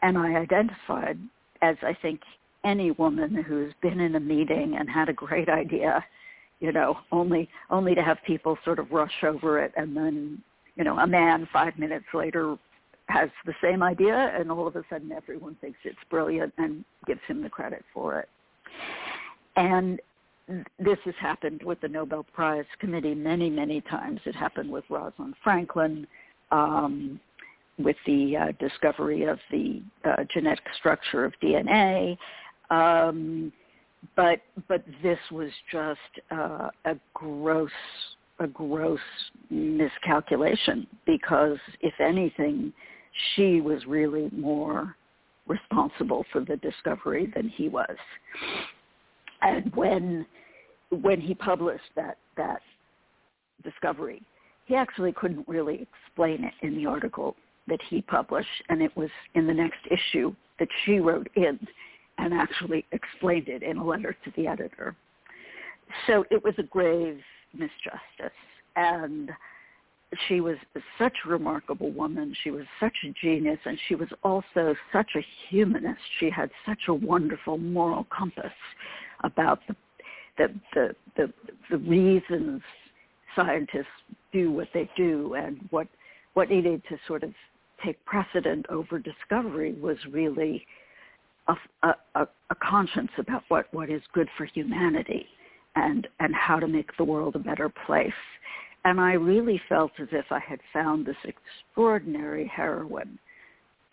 And 0.03 0.19
I 0.19 0.35
identified, 0.35 1.19
as 1.63 1.77
I 1.83 1.97
think 2.03 2.21
any 2.65 2.91
woman 2.93 3.35
who's 3.35 3.73
been 3.83 4.01
in 4.01 4.17
a 4.17 4.21
meeting 4.21 4.77
and 4.79 4.89
had 4.89 5.09
a 5.09 5.13
great 5.13 5.49
idea, 5.49 6.05
you 6.61 6.73
know, 6.73 6.97
only 7.13 7.49
only 7.71 7.95
to 7.95 8.03
have 8.03 8.19
people 8.27 8.59
sort 8.65 8.79
of 8.79 8.91
rush 8.91 9.25
over 9.25 9.63
it 9.63 9.73
and 9.77 9.97
then, 9.97 10.43
you 10.77 10.85
know, 10.85 10.99
a 10.99 11.07
man 11.07 11.49
five 11.53 11.79
minutes 11.79 12.07
later 12.15 12.57
has 13.09 13.29
the 13.45 13.55
same 13.63 13.83
idea 13.83 14.33
and 14.37 14.51
all 14.51 14.67
of 14.67 14.75
a 14.75 14.83
sudden 14.91 15.13
everyone 15.13 15.57
thinks 15.61 15.79
it's 15.85 15.99
brilliant 16.11 16.53
and 16.59 16.85
gives 17.07 17.21
him 17.29 17.43
the 17.43 17.49
credit 17.49 17.85
for 17.95 18.19
it. 18.19 18.29
And 19.57 20.01
this 20.79 20.99
has 21.05 21.15
happened 21.21 21.63
with 21.63 21.81
the 21.81 21.89
Nobel 21.89 22.25
Prize 22.33 22.65
Committee 22.79 23.15
many, 23.15 23.51
many 23.51 23.81
times. 23.83 24.21
It 24.25 24.37
happened 24.37 24.71
with 24.71 24.85
Rosalind 24.89 25.35
Franklin, 25.43 26.07
um, 26.51 27.21
with 27.79 27.97
the 28.07 28.37
uh, 28.37 28.53
discovery 28.59 29.25
of 29.25 29.39
the 29.51 29.83
uh, 30.05 30.25
genetic 30.33 30.65
structure 30.79 31.25
of 31.25 31.33
DNA. 31.43 32.17
Um, 32.71 33.53
but 34.15 34.41
but 34.69 34.85
this 35.03 35.19
was 35.31 35.51
just 35.71 36.01
uh, 36.31 36.69
a 36.85 36.97
gross 37.15 37.71
a 38.39 38.47
gross 38.47 39.01
miscalculation 39.51 40.87
because 41.07 41.59
if 41.81 41.95
anything, 42.01 42.73
she 43.35 43.61
was 43.61 43.85
really 43.87 44.29
more 44.33 44.95
responsible 45.47 46.25
for 46.33 46.41
the 46.41 46.57
discovery 46.57 47.33
than 47.35 47.49
he 47.49 47.69
was. 47.69 47.97
And 49.43 49.75
when 49.75 50.27
when 50.91 51.21
he 51.21 51.35
published 51.35 51.85
that 51.95 52.19
that 52.37 52.61
discovery, 53.63 54.23
he 54.67 54.75
actually 54.75 55.13
couldn't 55.13 55.47
really 55.49 55.87
explain 56.07 56.45
it 56.45 56.55
in 56.63 56.77
the 56.77 56.87
article 56.87 57.37
that 57.69 57.81
he 57.89 58.03
published, 58.03 58.49
and 58.69 58.81
it 58.81 58.97
was 58.97 59.11
in 59.35 59.47
the 59.47 59.55
next 59.55 59.81
issue 59.91 60.35
that 60.59 60.69
she 60.85 61.01
wrote 61.01 61.29
in 61.35 61.59
and 62.19 62.35
actually 62.35 62.85
explained 62.93 63.49
it 63.49 63.63
in 63.63 63.77
a 63.79 63.85
letter 63.85 64.17
to 64.25 64.33
the 64.37 64.47
editor. 64.47 64.95
So 66.07 66.25
it 66.31 66.43
was 66.43 66.55
a 66.59 66.63
grave 66.65 67.21
misjustice, 67.57 68.31
and 68.75 69.31
she 70.29 70.41
was 70.41 70.57
such 70.99 71.15
a 71.25 71.29
remarkable 71.29 71.91
woman. 71.91 72.35
She 72.43 72.51
was 72.51 72.65
such 72.81 72.97
a 73.05 73.13
genius, 73.21 73.59
and 73.65 73.79
she 73.89 73.95
was 73.95 74.09
also 74.23 74.75
such 74.93 75.11
a 75.17 75.25
humanist. 75.49 76.01
She 76.19 76.31
had 76.31 76.51
such 76.65 76.89
a 76.89 76.95
wonderful 76.95 77.59
moral 77.59 78.07
compass 78.17 78.53
about 79.23 79.61
the 79.69 79.77
the 80.39 80.49
the 80.75 80.97
the, 81.17 81.33
the 81.71 81.79
reasons 81.79 82.63
scientists 83.35 83.87
do 84.33 84.51
what 84.51 84.69
they 84.73 84.89
do 84.97 85.35
and 85.35 85.59
what 85.71 85.87
what 86.35 86.51
needed 86.51 86.83
to 86.89 86.97
sort 87.07 87.23
of 87.23 87.33
take 87.85 88.03
precedent 88.05 88.67
over 88.69 88.99
discovery 88.99 89.75
was 89.81 89.97
really 90.11 90.67
a, 91.49 91.95
a, 92.15 92.29
a 92.51 92.55
conscience 92.63 93.11
about 93.19 93.43
what, 93.49 93.73
what 93.73 93.91
is 93.91 94.03
good 94.13 94.29
for 94.37 94.45
humanity 94.47 95.27
and, 95.75 96.07
and 96.21 96.35
how 96.35 96.59
to 96.59 96.67
make 96.67 96.91
the 96.97 97.05
world 97.05 97.37
a 97.37 97.39
better 97.39 97.71
place. 97.87 98.13
And 98.85 99.01
I 99.01 99.13
really 99.13 99.61
felt 99.69 99.93
as 100.01 100.09
if 100.13 100.27
I 100.31 100.39
had 100.39 100.61
found 100.73 101.07
this 101.07 101.17
extraordinary 101.25 102.47
heroine 102.47 103.19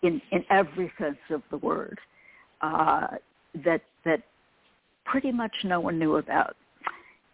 in, 0.02 0.20
in 0.30 0.44
every 0.50 0.90
sense 1.00 1.18
of 1.30 1.42
the 1.50 1.56
word 1.58 1.98
uh, 2.60 3.08
that, 3.64 3.82
that 4.04 4.22
pretty 5.04 5.32
much 5.32 5.52
no 5.64 5.80
one 5.80 5.98
knew 5.98 6.16
about. 6.16 6.56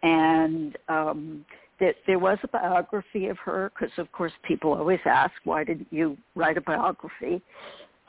And 0.03 0.75
um, 0.89 1.45
that 1.79 1.95
there 2.07 2.19
was 2.19 2.37
a 2.43 2.47
biography 2.47 3.27
of 3.27 3.37
her 3.39 3.71
because, 3.73 3.93
of 3.97 4.11
course, 4.11 4.31
people 4.43 4.73
always 4.73 4.99
ask, 5.05 5.33
why 5.43 5.63
didn't 5.63 5.87
you 5.91 6.17
write 6.35 6.57
a 6.57 6.61
biography? 6.61 7.41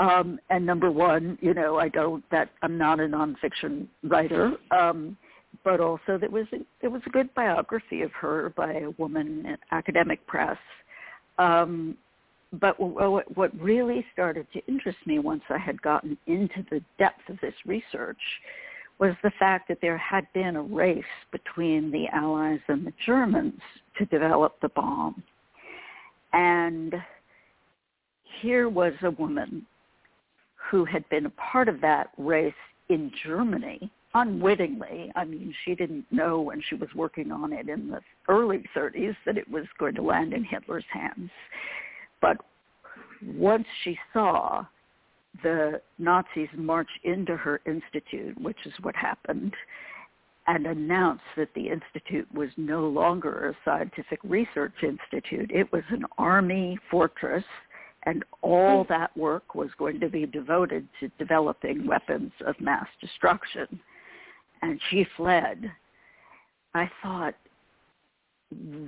Um, 0.02 0.40
and 0.50 0.66
number 0.66 0.90
one, 0.90 1.38
you 1.40 1.54
know, 1.54 1.78
I 1.78 1.88
don't 1.88 2.28
that 2.32 2.50
I'm 2.62 2.76
not 2.76 2.98
a 2.98 3.04
nonfiction 3.04 3.86
writer, 4.02 4.54
um, 4.72 5.16
but 5.62 5.78
also 5.78 6.18
there 6.18 6.28
was 6.28 6.46
there 6.80 6.90
was 6.90 7.02
a 7.06 7.10
good 7.10 7.32
biography 7.34 8.02
of 8.02 8.10
her 8.20 8.52
by 8.56 8.72
a 8.72 8.90
woman 8.98 9.46
in 9.46 9.56
academic 9.70 10.26
press. 10.26 10.58
Um, 11.38 11.96
but 12.60 12.74
what 12.80 13.60
really 13.60 14.04
started 14.12 14.46
to 14.54 14.60
interest 14.66 14.98
me 15.06 15.20
once 15.20 15.42
I 15.48 15.56
had 15.56 15.80
gotten 15.82 16.18
into 16.26 16.66
the 16.70 16.82
depth 16.98 17.28
of 17.28 17.38
this 17.40 17.54
research 17.64 18.20
was 18.98 19.14
the 19.22 19.32
fact 19.38 19.68
that 19.68 19.78
there 19.80 19.96
had 19.96 20.26
been 20.34 20.56
a 20.56 20.62
race 20.62 21.04
between 21.30 21.92
the 21.92 22.08
Allies 22.08 22.60
and 22.66 22.84
the 22.84 22.92
Germans 23.06 23.60
to 23.98 24.04
develop 24.06 24.60
the 24.60 24.68
bomb. 24.70 25.22
And 26.32 26.94
here 28.40 28.68
was 28.68 28.92
a 29.02 29.12
woman 29.12 29.64
who 30.72 30.86
had 30.86 31.06
been 31.10 31.26
a 31.26 31.30
part 31.30 31.68
of 31.68 31.82
that 31.82 32.08
race 32.16 32.54
in 32.88 33.12
Germany 33.22 33.90
unwittingly. 34.14 35.12
I 35.14 35.24
mean, 35.24 35.54
she 35.64 35.74
didn't 35.74 36.06
know 36.10 36.40
when 36.40 36.62
she 36.66 36.74
was 36.76 36.88
working 36.94 37.30
on 37.30 37.52
it 37.52 37.68
in 37.68 37.90
the 37.90 38.00
early 38.26 38.64
30s 38.74 39.14
that 39.26 39.36
it 39.36 39.48
was 39.50 39.64
going 39.78 39.94
to 39.96 40.02
land 40.02 40.32
in 40.32 40.44
Hitler's 40.44 40.84
hands. 40.90 41.30
But 42.22 42.38
once 43.36 43.66
she 43.84 43.98
saw 44.14 44.64
the 45.42 45.82
Nazis 45.98 46.48
march 46.56 46.88
into 47.04 47.36
her 47.36 47.60
institute, 47.66 48.40
which 48.40 48.58
is 48.64 48.72
what 48.80 48.96
happened, 48.96 49.52
and 50.46 50.66
announce 50.66 51.20
that 51.36 51.52
the 51.54 51.68
institute 51.68 52.28
was 52.34 52.48
no 52.56 52.88
longer 52.88 53.50
a 53.50 53.56
scientific 53.64 54.20
research 54.24 54.72
institute. 54.82 55.50
It 55.52 55.70
was 55.70 55.84
an 55.90 56.04
army 56.16 56.78
fortress, 56.90 57.44
and 58.04 58.24
all 58.42 58.84
hmm. 58.84 58.92
that 58.92 59.16
work 59.16 59.54
was 59.54 59.70
going 59.78 60.00
to 60.00 60.08
be 60.08 60.26
devoted 60.26 60.86
to 61.00 61.08
developing 61.18 61.86
weapons 61.86 62.32
of 62.46 62.60
mass 62.60 62.86
destruction. 63.00 63.66
And 64.62 64.80
she 64.90 65.06
fled. 65.16 65.70
I 66.74 66.90
thought, 67.02 67.34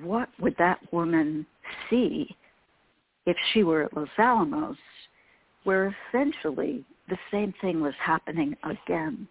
what 0.02 0.28
would 0.40 0.56
that 0.58 0.80
woman 0.92 1.46
see 1.88 2.34
if 3.26 3.36
she 3.52 3.62
were 3.62 3.84
at 3.84 3.96
Los 3.96 4.08
Alamos 4.18 4.76
where 5.64 5.96
essentially 6.12 6.84
the 7.08 7.16
same 7.30 7.54
thing 7.60 7.80
was 7.80 7.94
happening 7.98 8.54
again, 8.64 9.26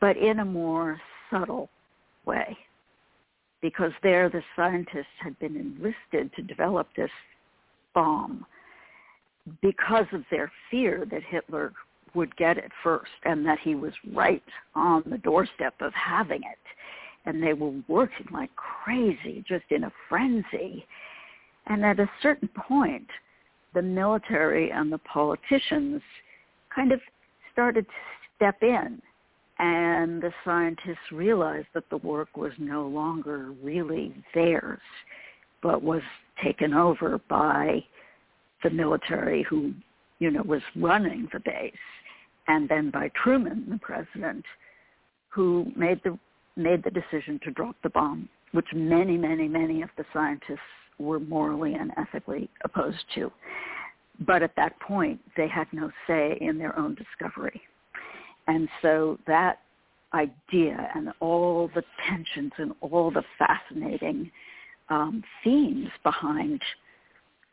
but 0.00 0.16
in 0.16 0.40
a 0.40 0.44
more 0.44 1.00
subtle 1.30 1.68
way 2.26 2.56
because 3.62 3.92
there 4.02 4.28
the 4.28 4.42
scientists 4.56 5.06
had 5.18 5.38
been 5.38 5.56
enlisted 5.56 6.34
to 6.34 6.42
develop 6.42 6.88
this 6.96 7.10
bomb 7.94 8.46
because 9.62 10.06
of 10.12 10.24
their 10.30 10.50
fear 10.70 11.06
that 11.10 11.22
Hitler 11.22 11.72
would 12.14 12.34
get 12.36 12.58
it 12.58 12.72
first 12.82 13.10
and 13.24 13.46
that 13.46 13.58
he 13.60 13.74
was 13.74 13.92
right 14.12 14.42
on 14.74 15.02
the 15.06 15.18
doorstep 15.18 15.74
of 15.80 15.92
having 15.94 16.42
it. 16.42 16.58
And 17.26 17.42
they 17.42 17.52
were 17.52 17.74
working 17.86 18.26
like 18.32 18.50
crazy, 18.56 19.44
just 19.46 19.64
in 19.70 19.84
a 19.84 19.92
frenzy. 20.08 20.86
And 21.66 21.84
at 21.84 22.00
a 22.00 22.10
certain 22.22 22.48
point, 22.48 23.06
the 23.74 23.82
military 23.82 24.70
and 24.70 24.90
the 24.92 24.98
politicians 24.98 26.02
kind 26.74 26.92
of 26.92 27.00
started 27.52 27.86
to 27.86 27.92
step 28.36 28.62
in 28.62 29.00
and 29.60 30.22
the 30.22 30.32
scientists 30.42 31.12
realized 31.12 31.68
that 31.74 31.88
the 31.90 31.98
work 31.98 32.34
was 32.34 32.52
no 32.58 32.86
longer 32.86 33.52
really 33.62 34.14
theirs, 34.34 34.80
but 35.62 35.82
was 35.82 36.00
taken 36.42 36.72
over 36.72 37.20
by 37.28 37.84
the 38.62 38.70
military 38.70 39.42
who, 39.48 39.72
you 40.18 40.30
know, 40.30 40.42
was 40.42 40.62
running 40.76 41.28
the 41.32 41.40
base, 41.40 41.72
and 42.48 42.68
then 42.68 42.90
by 42.90 43.10
Truman, 43.22 43.66
the 43.70 43.78
president, 43.78 44.44
who 45.28 45.72
made 45.76 46.00
the 46.04 46.18
made 46.56 46.82
the 46.82 46.90
decision 46.90 47.40
to 47.44 47.50
drop 47.52 47.76
the 47.82 47.88
bomb, 47.90 48.28
which 48.52 48.66
many, 48.74 49.16
many, 49.16 49.48
many 49.48 49.82
of 49.82 49.88
the 49.96 50.04
scientists 50.12 50.58
were 50.98 51.20
morally 51.20 51.74
and 51.74 51.92
ethically 51.96 52.50
opposed 52.64 53.04
to. 53.14 53.30
But 54.26 54.42
at 54.42 54.54
that 54.56 54.78
point, 54.80 55.20
they 55.36 55.48
had 55.48 55.66
no 55.72 55.90
say 56.06 56.36
in 56.40 56.58
their 56.58 56.78
own 56.78 56.94
discovery. 56.96 57.62
And 58.46 58.68
so 58.82 59.18
that 59.26 59.60
idea 60.12 60.90
and 60.94 61.10
all 61.20 61.70
the 61.74 61.84
tensions 62.08 62.52
and 62.58 62.72
all 62.80 63.10
the 63.10 63.22
fascinating 63.38 64.30
um, 64.88 65.22
themes 65.42 65.88
behind 66.02 66.60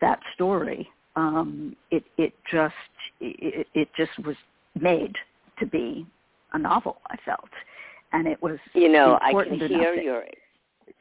that 0.02 0.20
story, 0.34 0.90
um, 1.17 1.75
it, 1.91 2.03
it 2.17 2.33
just 2.50 2.75
it, 3.19 3.67
it 3.74 3.89
just 3.97 4.17
was 4.25 4.36
made 4.79 5.15
to 5.59 5.65
be 5.65 6.05
a 6.53 6.59
novel. 6.59 6.97
I 7.09 7.17
felt, 7.25 7.50
and 8.13 8.27
it 8.27 8.41
was 8.41 8.59
you 8.74 8.88
know 8.88 9.19
I 9.21 9.33
can 9.33 9.59
hear 9.59 9.95
your 9.95 10.24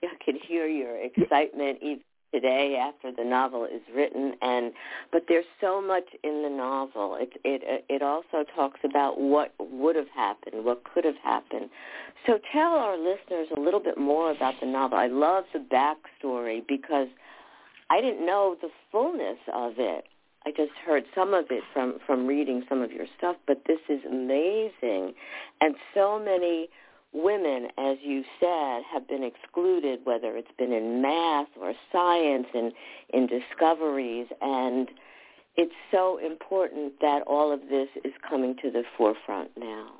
I 0.03 0.25
can 0.25 0.37
hear 0.49 0.67
your 0.67 0.97
excitement 0.97 1.79
even 1.83 2.01
today 2.33 2.77
after 2.77 3.13
the 3.13 3.29
novel 3.29 3.65
is 3.65 3.83
written. 3.95 4.35
And 4.43 4.73
but 5.13 5.25
there's 5.29 5.45
so 5.61 5.81
much 5.81 6.05
in 6.25 6.43
the 6.43 6.51
novel. 6.51 7.17
It 7.21 7.35
it 7.45 7.85
it 7.89 8.03
also 8.03 8.45
talks 8.55 8.81
about 8.85 9.21
what 9.21 9.55
would 9.59 9.97
have 9.97 10.09
happened 10.15 10.65
what 10.65 10.83
could 10.85 11.05
have 11.05 11.19
happened. 11.23 11.69
So 12.27 12.39
tell 12.53 12.73
our 12.73 12.97
listeners 12.97 13.49
a 13.57 13.61
little 13.61 13.81
bit 13.81 13.99
more 13.99 14.33
about 14.33 14.55
the 14.61 14.67
novel. 14.67 14.99
I 14.99 15.07
love 15.07 15.45
the 15.53 15.61
backstory 15.61 16.67
because 16.67 17.09
i 17.91 18.01
didn't 18.01 18.25
know 18.25 18.57
the 18.61 18.71
fullness 18.91 19.39
of 19.53 19.75
it 19.79 20.05
i 20.45 20.51
just 20.51 20.73
heard 20.85 21.05
some 21.15 21.35
of 21.35 21.47
it 21.51 21.63
from 21.73 21.99
from 22.07 22.27
reading 22.27 22.65
some 22.69 22.83
of 22.83 22.93
your 22.93 23.07
stuff 23.19 23.37
but 23.47 23.63
this 23.67 23.81
is 23.89 24.01
amazing 24.05 25.15
and 25.61 25.75
so 25.95 26.19
many 26.19 26.69
women, 27.17 27.69
as 27.79 27.97
you 28.03 28.23
said, 28.39 28.83
have 28.93 29.09
been 29.09 29.23
excluded, 29.23 30.01
whether 30.05 30.37
it's 30.37 30.51
been 30.59 30.73
in 30.73 31.01
math 31.01 31.49
or 31.61 31.73
science 31.91 32.47
and 32.55 32.73
in 33.11 33.27
discoveries. 33.27 34.27
And 34.41 34.89
it's 35.57 35.75
so 35.91 36.19
important 36.19 37.01
that 37.01 37.23
all 37.27 37.53
of 37.53 37.61
this 37.71 37.89
is 38.05 38.13
coming 38.29 38.55
to 38.63 38.71
the 38.71 38.83
forefront 38.97 39.51
now. 39.57 39.93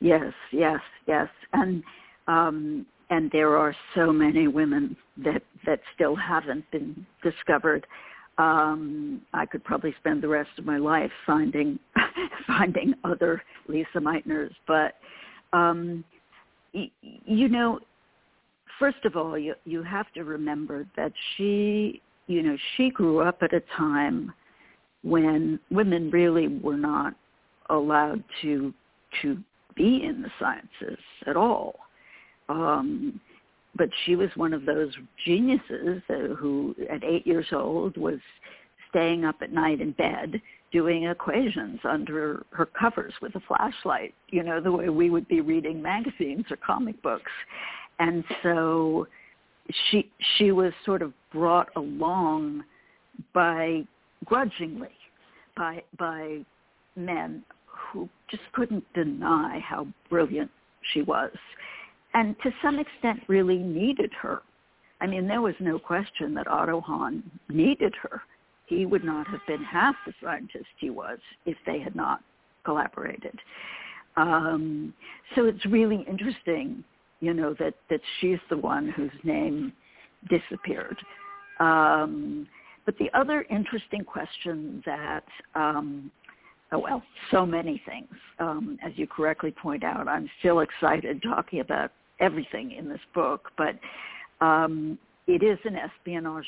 Yes, 0.00 0.32
yes, 0.52 0.80
yes. 1.06 1.28
And 1.52 1.82
um, 2.26 2.86
and 3.10 3.30
there 3.32 3.56
are 3.56 3.74
so 3.94 4.12
many 4.12 4.48
women 4.48 4.96
that 5.18 5.42
that 5.66 5.80
still 5.94 6.16
haven't 6.16 6.68
been 6.70 7.06
discovered. 7.22 7.86
Um, 8.38 9.20
I 9.34 9.44
could 9.44 9.62
probably 9.64 9.94
spend 9.98 10.22
the 10.22 10.28
rest 10.28 10.50
of 10.58 10.64
my 10.64 10.78
life 10.78 11.10
finding 11.26 11.78
finding 12.46 12.94
other 13.04 13.42
Lise 13.68 13.84
Meitners, 13.94 14.52
but 14.66 14.94
um, 15.52 16.04
you 16.72 17.48
know, 17.48 17.80
first 18.78 19.04
of 19.04 19.16
all, 19.16 19.36
you 19.36 19.54
you 19.64 19.82
have 19.82 20.10
to 20.14 20.24
remember 20.24 20.86
that 20.96 21.12
she, 21.36 22.00
you 22.28 22.42
know, 22.42 22.56
she 22.76 22.90
grew 22.90 23.20
up 23.20 23.42
at 23.42 23.52
a 23.52 23.62
time 23.76 24.32
when 25.02 25.58
women 25.70 26.10
really 26.10 26.48
were 26.48 26.76
not 26.76 27.14
allowed 27.68 28.22
to 28.42 28.72
to 29.22 29.38
be 29.74 30.02
in 30.04 30.22
the 30.22 30.30
sciences 30.38 30.98
at 31.26 31.36
all. 31.36 31.74
Um, 32.50 33.20
but 33.76 33.88
she 34.04 34.16
was 34.16 34.28
one 34.34 34.52
of 34.52 34.66
those 34.66 34.92
geniuses 35.24 36.02
who, 36.08 36.74
at 36.90 37.04
eight 37.04 37.26
years 37.26 37.46
old, 37.52 37.96
was 37.96 38.18
staying 38.88 39.24
up 39.24 39.36
at 39.40 39.52
night 39.52 39.80
in 39.80 39.92
bed 39.92 40.40
doing 40.72 41.04
equations 41.04 41.78
under 41.84 42.44
her 42.50 42.66
covers 42.66 43.12
with 43.22 43.34
a 43.36 43.40
flashlight, 43.40 44.14
you 44.28 44.42
know, 44.42 44.60
the 44.60 44.70
way 44.70 44.88
we 44.88 45.10
would 45.10 45.26
be 45.28 45.40
reading 45.40 45.80
magazines 45.80 46.44
or 46.50 46.56
comic 46.56 47.00
books. 47.02 47.30
And 47.98 48.24
so 48.42 49.06
she 49.90 50.10
she 50.36 50.52
was 50.52 50.72
sort 50.84 51.02
of 51.02 51.12
brought 51.32 51.68
along 51.76 52.64
by 53.32 53.82
grudgingly 54.24 54.88
by 55.56 55.82
by 55.98 56.38
men 56.96 57.42
who 57.66 58.08
just 58.30 58.42
couldn't 58.52 58.84
deny 58.94 59.60
how 59.60 59.86
brilliant 60.08 60.50
she 60.92 61.02
was 61.02 61.30
and 62.14 62.36
to 62.42 62.50
some 62.62 62.78
extent 62.78 63.20
really 63.28 63.58
needed 63.58 64.12
her. 64.20 64.42
I 65.00 65.06
mean, 65.06 65.26
there 65.26 65.40
was 65.40 65.54
no 65.60 65.78
question 65.78 66.34
that 66.34 66.46
Otto 66.46 66.80
Hahn 66.80 67.22
needed 67.48 67.94
her 68.02 68.22
he 68.70 68.86
would 68.86 69.04
not 69.04 69.26
have 69.26 69.40
been 69.46 69.62
half 69.62 69.96
the 70.06 70.14
scientist 70.22 70.64
he 70.78 70.90
was 70.90 71.18
if 71.44 71.56
they 71.66 71.80
had 71.80 71.94
not 71.96 72.22
collaborated. 72.64 73.36
Um, 74.16 74.94
so 75.34 75.46
it's 75.46 75.66
really 75.66 76.06
interesting, 76.08 76.84
you 77.20 77.34
know, 77.34 77.54
that, 77.58 77.74
that 77.90 78.00
she's 78.20 78.38
the 78.48 78.56
one 78.56 78.88
whose 78.88 79.10
name 79.24 79.72
disappeared. 80.28 80.96
Um, 81.58 82.46
but 82.86 82.96
the 82.98 83.10
other 83.12 83.44
interesting 83.50 84.04
question 84.04 84.82
that, 84.86 85.24
um, 85.54 86.10
oh 86.72 86.78
well, 86.78 87.02
so 87.30 87.44
many 87.44 87.82
things. 87.84 88.08
Um, 88.38 88.78
as 88.84 88.92
you 88.94 89.08
correctly 89.08 89.50
point 89.50 89.82
out, 89.82 90.06
I'm 90.06 90.30
still 90.38 90.60
excited 90.60 91.22
talking 91.22 91.60
about 91.60 91.90
everything 92.20 92.72
in 92.72 92.88
this 92.88 93.00
book, 93.14 93.50
but 93.56 93.78
um, 94.44 94.98
it 95.26 95.42
is 95.42 95.58
an 95.64 95.76
espionage 95.76 96.46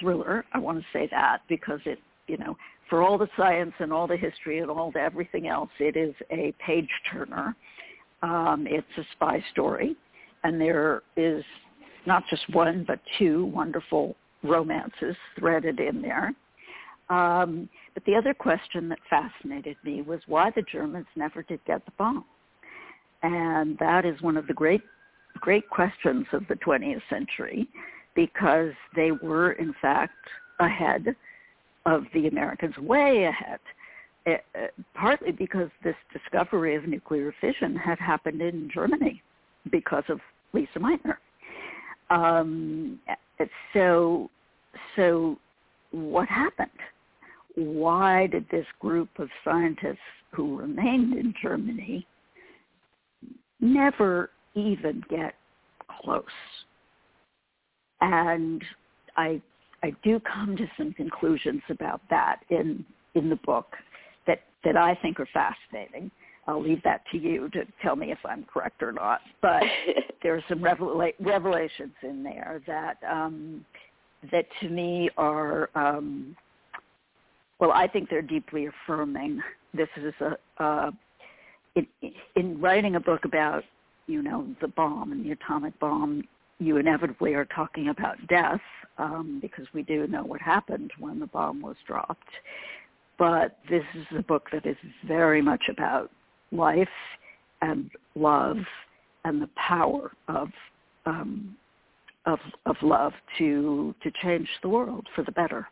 thriller. 0.00 0.44
I 0.52 0.58
want 0.58 0.78
to 0.78 0.84
say 0.92 1.08
that 1.10 1.38
because 1.48 1.80
it, 1.84 1.98
you 2.26 2.36
know, 2.38 2.56
for 2.88 3.02
all 3.02 3.18
the 3.18 3.28
science 3.36 3.72
and 3.78 3.92
all 3.92 4.06
the 4.06 4.16
history 4.16 4.58
and 4.58 4.70
all 4.70 4.90
the 4.92 5.00
everything 5.00 5.48
else, 5.48 5.70
it 5.78 5.96
is 5.96 6.14
a 6.30 6.54
page 6.64 6.88
turner. 7.10 7.54
Um, 8.22 8.66
it's 8.68 8.86
a 8.98 9.02
spy 9.12 9.42
story, 9.52 9.96
and 10.44 10.60
there 10.60 11.02
is 11.16 11.44
not 12.06 12.22
just 12.28 12.42
one 12.54 12.84
but 12.86 13.00
two 13.18 13.46
wonderful 13.46 14.16
romances 14.42 15.16
threaded 15.38 15.80
in 15.80 16.02
there. 16.02 16.32
Um, 17.10 17.68
but 17.92 18.04
the 18.06 18.14
other 18.14 18.34
question 18.34 18.88
that 18.88 18.98
fascinated 19.10 19.76
me 19.84 20.02
was 20.02 20.20
why 20.26 20.50
the 20.54 20.62
Germans 20.62 21.06
never 21.16 21.42
did 21.42 21.60
get 21.66 21.84
the 21.84 21.92
bomb. 21.98 22.24
And 23.22 23.78
that 23.78 24.04
is 24.04 24.20
one 24.20 24.36
of 24.36 24.46
the 24.46 24.54
great, 24.54 24.82
great 25.44 25.68
questions 25.68 26.24
of 26.32 26.42
the 26.48 26.54
20th 26.54 27.02
century 27.10 27.68
because 28.14 28.72
they 28.96 29.10
were 29.12 29.52
in 29.52 29.74
fact 29.82 30.26
ahead 30.58 31.14
of 31.84 32.04
the 32.14 32.28
Americans, 32.28 32.74
way 32.78 33.24
ahead. 33.24 33.60
Uh, 34.26 34.68
partly 34.94 35.32
because 35.32 35.68
this 35.82 35.96
discovery 36.10 36.74
of 36.76 36.88
nuclear 36.88 37.34
fission 37.42 37.76
had 37.76 37.98
happened 37.98 38.40
in 38.40 38.70
Germany 38.72 39.22
because 39.70 40.04
of 40.08 40.18
Lise 40.54 40.66
Meitner. 40.76 41.16
Um, 42.08 42.98
so, 43.74 44.30
so 44.96 45.36
what 45.90 46.26
happened? 46.26 46.70
Why 47.54 48.28
did 48.28 48.46
this 48.50 48.64
group 48.80 49.10
of 49.18 49.28
scientists 49.44 49.98
who 50.32 50.56
remained 50.56 51.12
in 51.12 51.34
Germany 51.42 52.06
never 53.60 54.30
even 54.54 55.02
get 55.08 55.34
close? 56.02 56.24
and 58.04 58.62
I 59.16 59.40
I 59.82 59.94
do 60.02 60.20
come 60.20 60.56
to 60.56 60.66
some 60.76 60.92
conclusions 60.92 61.62
about 61.68 62.00
that 62.10 62.40
in 62.50 62.84
in 63.14 63.28
the 63.28 63.36
book 63.36 63.66
that 64.26 64.40
that 64.64 64.76
I 64.76 64.94
think 65.02 65.20
are 65.20 65.28
fascinating. 65.32 66.10
I'll 66.46 66.62
leave 66.62 66.82
that 66.82 67.02
to 67.10 67.18
you 67.18 67.48
to 67.50 67.64
tell 67.82 67.96
me 67.96 68.12
if 68.12 68.18
I'm 68.24 68.44
correct 68.44 68.82
or 68.82 68.92
not. 68.92 69.20
But 69.40 69.62
there 70.22 70.34
are 70.34 70.44
some 70.48 70.58
revela- 70.58 71.14
revelations 71.18 71.94
in 72.02 72.22
there 72.22 72.60
that 72.66 72.98
um, 73.08 73.64
that 74.30 74.46
to 74.60 74.68
me 74.68 75.10
are 75.16 75.70
um, 75.74 76.36
well, 77.60 77.72
I 77.72 77.86
think 77.86 78.10
they're 78.10 78.22
deeply 78.22 78.66
affirming. 78.66 79.40
This 79.72 79.88
is 79.96 80.12
a 80.20 80.62
uh, 80.62 80.90
in, 81.76 81.86
in 82.36 82.60
writing 82.60 82.96
a 82.96 83.00
book 83.00 83.24
about 83.24 83.64
you 84.06 84.22
know, 84.22 84.46
the 84.60 84.68
bomb 84.68 85.12
and 85.12 85.24
the 85.24 85.32
atomic 85.32 85.78
bomb, 85.78 86.22
you 86.58 86.76
inevitably 86.76 87.34
are 87.34 87.46
talking 87.46 87.88
about 87.88 88.16
death 88.28 88.60
um, 88.98 89.38
because 89.40 89.66
we 89.74 89.82
do 89.82 90.06
know 90.06 90.24
what 90.24 90.40
happened 90.40 90.90
when 90.98 91.18
the 91.18 91.26
bomb 91.26 91.60
was 91.60 91.76
dropped. 91.86 92.28
But 93.18 93.58
this 93.68 93.84
is 93.94 94.06
a 94.18 94.22
book 94.22 94.48
that 94.52 94.66
is 94.66 94.76
very 95.06 95.40
much 95.40 95.64
about 95.68 96.10
life 96.52 96.88
and 97.62 97.90
love 98.14 98.56
and 99.24 99.40
the 99.40 99.48
power 99.56 100.12
of 100.28 100.48
um, 101.06 101.56
of 102.26 102.38
of 102.66 102.76
love 102.82 103.12
to 103.38 103.94
to 104.02 104.10
change 104.22 104.48
the 104.62 104.68
world 104.68 105.06
for 105.14 105.22
the 105.22 105.32
better. 105.32 105.68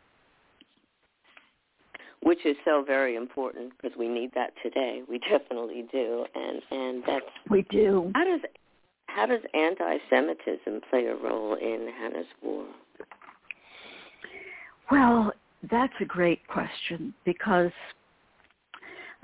Which 2.23 2.45
is 2.45 2.55
so 2.65 2.83
very 2.85 3.15
important 3.15 3.73
because 3.75 3.97
we 3.97 4.07
need 4.07 4.31
that 4.35 4.53
today. 4.63 5.01
We 5.09 5.19
definitely 5.29 5.85
do, 5.91 6.25
and 6.33 6.61
and 6.71 7.03
that's 7.05 7.25
we 7.49 7.63
do. 7.69 8.11
How 8.15 8.23
does 8.23 8.41
how 9.07 9.25
does 9.27 9.41
anti-Semitism 9.53 10.81
play 10.89 11.05
a 11.05 11.15
role 11.15 11.53
in 11.53 11.87
Hannah's 11.99 12.25
war? 12.41 12.65
Well, 14.89 15.31
that's 15.69 15.93
a 16.01 16.05
great 16.05 16.45
question 16.47 17.13
because, 17.23 17.71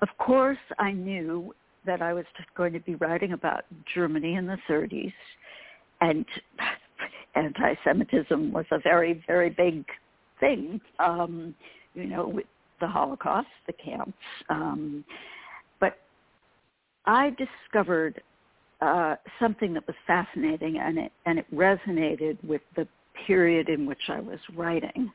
of 0.02 0.10
course, 0.20 0.60
I 0.78 0.92
knew 0.92 1.56
that 1.86 2.02
I 2.02 2.14
was 2.14 2.26
going 2.56 2.74
to 2.74 2.80
be 2.80 2.96
writing 2.96 3.34
about 3.34 3.66
Germany 3.94 4.36
in 4.36 4.46
the 4.46 4.58
30s, 4.70 5.14
and 6.02 6.26
anti-Semitism 7.36 8.52
was 8.54 8.66
a 8.72 8.80
very, 8.80 9.24
very 9.26 9.50
big 9.50 9.86
thing. 10.40 10.80
Um, 11.00 11.56
you 11.96 12.06
know, 12.06 12.28
with 12.28 12.46
the 12.80 12.88
Holocaust, 12.88 13.48
the 13.68 13.74
camps. 13.74 14.14
Um, 14.50 15.04
but 15.80 16.00
I 17.06 17.32
discovered 17.32 18.22
uh, 18.82 19.16
something 19.40 19.74
that 19.74 19.86
was 19.88 19.96
fascinating, 20.08 20.80
and 20.80 20.98
it 20.98 21.12
and 21.26 21.40
it 21.40 21.46
resonated 21.54 22.38
with 22.44 22.62
the 22.76 22.88
period 23.28 23.70
in 23.70 23.86
which 23.86 24.10
I 24.10 24.20
was 24.20 24.40
writing. 24.56 25.12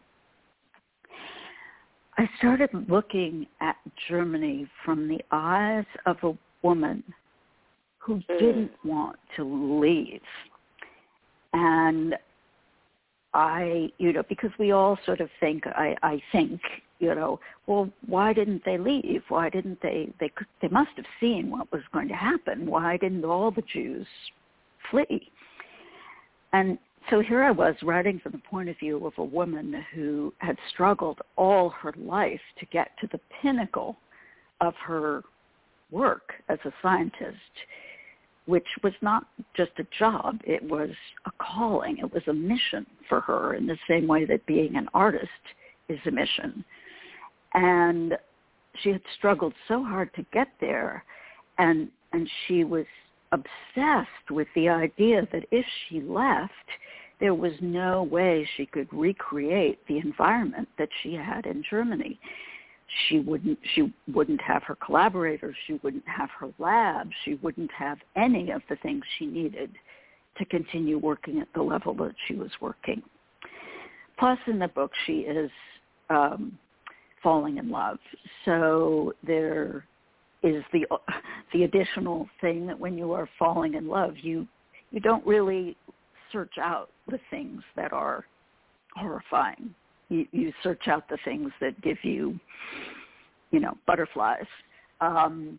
I 2.16 2.28
started 2.38 2.70
looking 2.88 3.46
at 3.60 3.76
Germany 4.08 4.68
from 4.84 5.08
the 5.08 5.20
eyes 5.32 5.86
of 6.06 6.16
a 6.22 6.36
woman 6.62 7.02
who 7.98 8.16
mm. 8.16 8.38
didn't 8.38 8.72
want 8.84 9.16
to 9.36 9.80
leave. 9.80 10.20
And 11.52 12.14
I, 13.32 13.90
you 13.98 14.12
know, 14.12 14.22
because 14.28 14.50
we 14.58 14.70
all 14.72 14.98
sort 15.04 15.20
of 15.20 15.28
think, 15.40 15.66
I, 15.66 15.96
I 16.02 16.22
think, 16.30 16.60
you 17.04 17.14
know, 17.14 17.40
well, 17.66 17.90
why 18.06 18.32
didn't 18.32 18.62
they 18.64 18.78
leave? 18.78 19.22
Why 19.28 19.50
didn't 19.50 19.80
they, 19.82 20.08
they, 20.20 20.30
they 20.60 20.68
must 20.68 20.90
have 20.96 21.06
seen 21.20 21.50
what 21.50 21.70
was 21.72 21.82
going 21.92 22.08
to 22.08 22.14
happen. 22.14 22.66
Why 22.66 22.96
didn't 22.96 23.24
all 23.24 23.50
the 23.50 23.62
Jews 23.62 24.06
flee? 24.90 25.30
And 26.52 26.78
so 27.10 27.20
here 27.20 27.44
I 27.44 27.50
was 27.50 27.74
writing 27.82 28.18
from 28.22 28.32
the 28.32 28.38
point 28.38 28.68
of 28.68 28.78
view 28.78 29.06
of 29.06 29.12
a 29.18 29.24
woman 29.24 29.84
who 29.94 30.32
had 30.38 30.56
struggled 30.72 31.18
all 31.36 31.68
her 31.70 31.92
life 31.98 32.40
to 32.58 32.66
get 32.66 32.88
to 33.00 33.08
the 33.12 33.20
pinnacle 33.42 33.96
of 34.60 34.74
her 34.86 35.22
work 35.90 36.32
as 36.48 36.58
a 36.64 36.72
scientist, 36.80 37.36
which 38.46 38.66
was 38.82 38.94
not 39.02 39.26
just 39.54 39.72
a 39.78 39.86
job, 39.98 40.40
it 40.44 40.62
was 40.62 40.90
a 41.26 41.30
calling, 41.38 41.98
it 41.98 42.12
was 42.12 42.22
a 42.28 42.32
mission 42.32 42.86
for 43.08 43.20
her 43.20 43.54
in 43.54 43.66
the 43.66 43.76
same 43.88 44.06
way 44.06 44.24
that 44.24 44.46
being 44.46 44.76
an 44.76 44.88
artist 44.94 45.28
is 45.88 45.98
a 46.06 46.10
mission. 46.10 46.64
And 47.54 48.16
she 48.82 48.90
had 48.90 49.02
struggled 49.16 49.54
so 49.68 49.82
hard 49.82 50.12
to 50.14 50.26
get 50.32 50.48
there 50.60 51.04
and 51.58 51.88
and 52.12 52.28
she 52.46 52.64
was 52.64 52.86
obsessed 53.32 54.30
with 54.30 54.46
the 54.54 54.68
idea 54.68 55.26
that 55.32 55.44
if 55.50 55.66
she 55.88 56.00
left, 56.00 56.52
there 57.18 57.34
was 57.34 57.52
no 57.60 58.04
way 58.04 58.48
she 58.56 58.66
could 58.66 58.88
recreate 58.92 59.80
the 59.88 59.98
environment 59.98 60.68
that 60.78 60.88
she 61.02 61.14
had 61.14 61.44
in 61.46 61.64
Germany. 61.68 62.18
She 63.08 63.18
wouldn't 63.18 63.58
she 63.74 63.92
wouldn't 64.12 64.40
have 64.42 64.62
her 64.64 64.76
collaborators, 64.76 65.56
she 65.66 65.80
wouldn't 65.82 66.06
have 66.06 66.30
her 66.38 66.50
lab, 66.58 67.10
she 67.24 67.34
wouldn't 67.34 67.72
have 67.72 67.98
any 68.16 68.50
of 68.50 68.62
the 68.68 68.76
things 68.76 69.02
she 69.18 69.26
needed 69.26 69.70
to 70.38 70.44
continue 70.44 70.98
working 70.98 71.40
at 71.40 71.48
the 71.54 71.62
level 71.62 71.94
that 71.94 72.14
she 72.26 72.34
was 72.34 72.50
working. 72.60 73.02
Plus 74.18 74.38
in 74.46 74.58
the 74.58 74.68
book 74.68 74.92
she 75.06 75.20
is 75.20 75.50
um, 76.10 76.56
falling 77.24 77.56
in 77.56 77.70
love. 77.70 77.98
So 78.44 79.14
there 79.26 79.84
is 80.44 80.62
the 80.72 80.86
the 81.52 81.64
additional 81.64 82.28
thing 82.40 82.66
that 82.68 82.78
when 82.78 82.96
you 82.96 83.10
are 83.12 83.28
falling 83.36 83.74
in 83.74 83.88
love, 83.88 84.14
you 84.22 84.46
you 84.92 85.00
don't 85.00 85.26
really 85.26 85.76
search 86.30 86.58
out 86.60 86.90
the 87.08 87.18
things 87.30 87.62
that 87.74 87.92
are 87.92 88.24
horrifying. 88.94 89.74
You, 90.08 90.26
you 90.30 90.52
search 90.62 90.86
out 90.86 91.08
the 91.08 91.18
things 91.24 91.50
that 91.60 91.80
give 91.82 91.96
you, 92.02 92.38
you 93.50 93.60
know, 93.60 93.76
butterflies. 93.86 94.46
Um, 95.00 95.58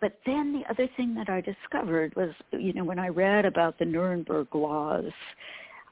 but 0.00 0.18
then 0.26 0.52
the 0.52 0.70
other 0.70 0.88
thing 0.96 1.14
that 1.14 1.28
I 1.28 1.40
discovered 1.40 2.14
was, 2.14 2.30
you 2.52 2.72
know, 2.72 2.84
when 2.84 2.98
I 2.98 3.08
read 3.08 3.44
about 3.44 3.78
the 3.78 3.84
Nuremberg 3.84 4.54
laws, 4.54 5.10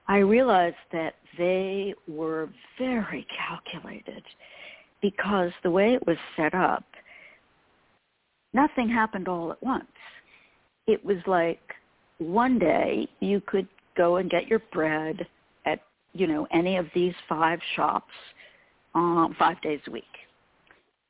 I 0.06 0.18
realized 0.18 0.76
that 0.92 1.14
they 1.36 1.94
were 2.06 2.48
very 2.78 3.26
calculated 3.36 4.22
because 5.02 5.50
the 5.62 5.70
way 5.70 5.94
it 5.94 6.06
was 6.06 6.16
set 6.36 6.54
up, 6.54 6.84
nothing 8.52 8.88
happened 8.88 9.28
all 9.28 9.52
at 9.52 9.62
once. 9.62 9.84
It 10.86 11.04
was 11.04 11.18
like 11.26 11.60
one 12.18 12.58
day 12.58 13.08
you 13.20 13.40
could 13.46 13.68
go 13.96 14.16
and 14.16 14.30
get 14.30 14.46
your 14.46 14.60
bread 14.72 15.26
at, 15.64 15.80
you 16.12 16.26
know, 16.26 16.46
any 16.52 16.76
of 16.76 16.86
these 16.94 17.14
five 17.28 17.58
shops 17.74 18.12
um, 18.94 19.36
five 19.38 19.60
days 19.62 19.80
a 19.86 19.90
week. 19.90 20.04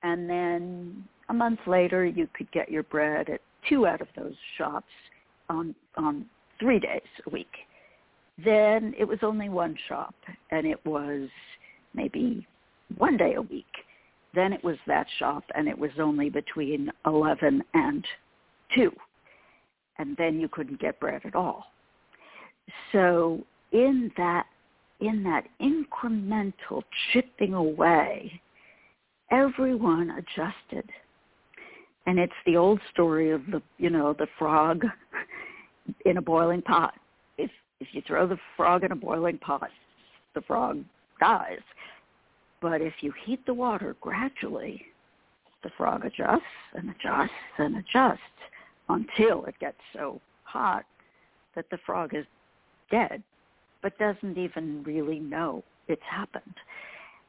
And 0.03 0.29
then 0.29 1.05
a 1.29 1.35
month 1.35 1.61
later, 1.67 2.05
you 2.05 2.29
could 2.37 2.51
get 2.53 2.71
your 2.71 2.83
bread 2.85 3.29
at 3.29 3.41
two 3.69 3.87
out 3.87 4.01
of 4.01 4.09
those 4.17 4.35
shops 4.59 4.93
on, 5.49 5.75
on 5.97 6.27
three 6.61 6.79
days 6.79 7.01
a 7.27 7.31
week. 7.31 7.53
Then 8.45 8.95
it 8.99 9.05
was 9.05 9.19
only 9.23 9.49
one 9.49 9.77
shop, 9.89 10.15
and 10.51 10.67
it 10.67 10.85
was 10.85 11.29
maybe 11.95 12.47
one 12.99 13.17
day 13.17 13.35
a 13.35 13.43
week. 13.43 13.65
Then 14.35 14.53
it 14.53 14.63
was 14.63 14.77
that 14.87 15.07
shop, 15.19 15.45
and 15.55 15.69
it 15.69 15.79
was 15.79 15.93
only 15.99 16.29
between 16.29 16.91
11 17.07 17.63
and 17.75 18.05
2. 18.75 18.93
And 19.99 20.17
then 20.19 20.39
you 20.39 20.49
couldn't 20.49 20.81
get 20.81 21.01
bread 21.01 21.23
at 21.25 21.35
all 21.35 21.67
so 22.93 23.45
in 23.73 24.11
that 24.17 24.47
in 25.01 25.23
that 25.25 25.45
incremental 25.61 26.83
chipping 27.13 27.53
away, 27.53 28.41
everyone 29.31 30.11
adjusted. 30.11 30.89
And 32.07 32.19
it's 32.19 32.33
the 32.47 32.57
old 32.57 32.81
story 32.93 33.31
of 33.31 33.43
the 33.51 33.63
you 33.79 33.91
know, 33.91 34.15
the 34.15 34.29
frog 34.39 34.85
in 36.07 36.17
a 36.17 36.23
boiling 36.23 36.63
pot. 36.63 36.95
If 37.37 37.51
if 37.81 37.89
you 37.93 38.03
throw 38.07 38.27
the 38.27 38.39
frog 38.57 38.85
in 38.85 38.93
a 38.93 38.97
boiling 38.97 39.39
pot, 39.39 39.71
the 40.35 40.41
frog 40.43 40.83
dies. 41.21 41.59
But 42.69 42.83
if 42.83 42.95
you 43.01 43.13
heat 43.25 43.47
the 43.47 43.55
water 43.55 43.95
gradually, 44.01 44.87
the 45.63 45.71
frog 45.77 46.05
adjusts 46.05 46.43
and 46.75 46.91
adjusts 46.91 47.31
and 47.59 47.77
adjusts 47.77 48.19
until 48.89 49.45
it 49.45 49.55
gets 49.61 49.79
so 49.93 50.21
hot 50.43 50.85
that 51.55 51.67
the 51.71 51.79
frog 51.87 52.13
is 52.13 52.27
dead, 52.91 53.23
but 53.83 53.97
doesn't 53.99 54.37
even 54.37 54.83
really 54.83 55.21
know 55.21 55.63
it's 55.87 56.03
happened. 56.11 56.55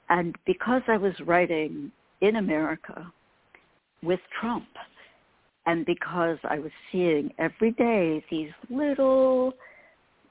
And 0.09 0.35
because 0.47 0.81
I 0.87 0.97
was 0.97 1.13
writing 1.23 1.91
in 2.21 2.37
America 2.37 3.13
with 4.01 4.19
Trump, 4.41 4.65
and 5.67 5.85
because 5.85 6.39
I 6.49 6.57
was 6.57 6.71
seeing 6.91 7.31
every 7.37 7.73
day 7.73 8.25
these 8.31 8.49
little, 8.71 9.53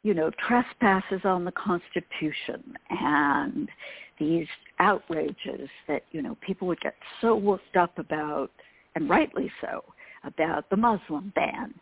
you 0.02 0.14
know, 0.14 0.32
trespasses 0.48 1.20
on 1.22 1.44
the 1.44 1.52
Constitution 1.52 2.74
and 2.90 3.68
these 4.18 4.46
outrages 4.78 5.68
that, 5.88 6.02
you 6.12 6.22
know, 6.22 6.36
people 6.40 6.68
would 6.68 6.80
get 6.80 6.94
so 7.20 7.36
worked 7.36 7.76
up 7.76 7.98
about, 7.98 8.50
and 8.94 9.08
rightly 9.08 9.50
so, 9.60 9.84
about 10.24 10.68
the 10.70 10.76
Muslim 10.76 11.32
ban. 11.34 11.74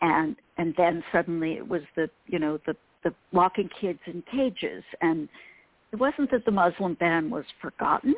And 0.00 0.36
and 0.58 0.74
then 0.76 1.02
suddenly 1.10 1.54
it 1.54 1.68
was 1.68 1.82
the 1.96 2.08
you 2.28 2.38
know 2.38 2.60
the 2.66 2.76
the 3.02 3.12
locking 3.32 3.68
kids 3.80 3.98
in 4.06 4.22
cages. 4.30 4.84
And 5.00 5.28
it 5.92 5.96
wasn't 5.96 6.30
that 6.30 6.44
the 6.44 6.50
muslim 6.50 6.94
ban 6.94 7.30
was 7.30 7.44
forgotten 7.60 8.14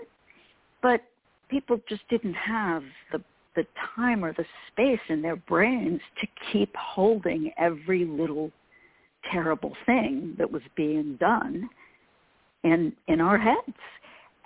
but 0.82 1.02
people 1.48 1.80
just 1.88 2.02
didn't 2.08 2.34
have 2.34 2.82
the 3.12 3.22
the 3.56 3.66
time 3.96 4.24
or 4.24 4.32
the 4.32 4.44
space 4.70 5.00
in 5.08 5.20
their 5.22 5.34
brains 5.34 6.00
to 6.20 6.26
keep 6.52 6.74
holding 6.76 7.50
every 7.58 8.04
little 8.04 8.52
terrible 9.32 9.76
thing 9.86 10.34
that 10.38 10.50
was 10.50 10.62
being 10.76 11.16
done 11.16 11.68
in 12.64 12.92
in 13.08 13.20
our 13.20 13.38
heads 13.38 13.76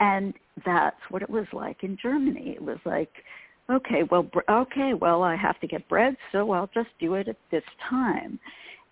and 0.00 0.34
that's 0.64 1.00
what 1.10 1.22
it 1.22 1.30
was 1.30 1.46
like 1.52 1.82
in 1.82 1.96
Germany 2.00 2.54
it 2.56 2.62
was 2.62 2.78
like 2.84 3.10
okay, 3.70 4.02
well, 4.10 4.28
okay, 4.48 4.92
well, 4.94 5.22
I 5.22 5.36
have 5.36 5.58
to 5.60 5.66
get 5.66 5.88
bread, 5.88 6.16
so 6.32 6.50
I'll 6.52 6.70
just 6.74 6.90
do 7.00 7.14
it 7.14 7.28
at 7.28 7.36
this 7.50 7.64
time. 7.88 8.38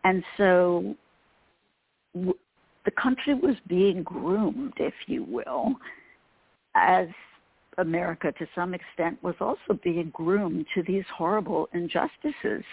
And 0.04 0.22
so 0.37 0.94
w- 2.14 2.35
the 2.85 2.90
country 2.92 3.35
was 3.35 3.56
being 3.68 4.02
groomed, 4.02 4.74
if 4.78 4.94
you 5.06 5.24
will, 5.24 5.74
as 6.74 7.08
America 7.78 8.32
to 8.32 8.46
some 8.54 8.74
extent 8.74 9.22
was 9.22 9.35
also 9.40 9.78
being 9.82 10.11
groomed 10.12 10.66
to 10.74 10.82
these 10.82 11.04
horrible 11.14 11.68
injustices. 11.72 12.64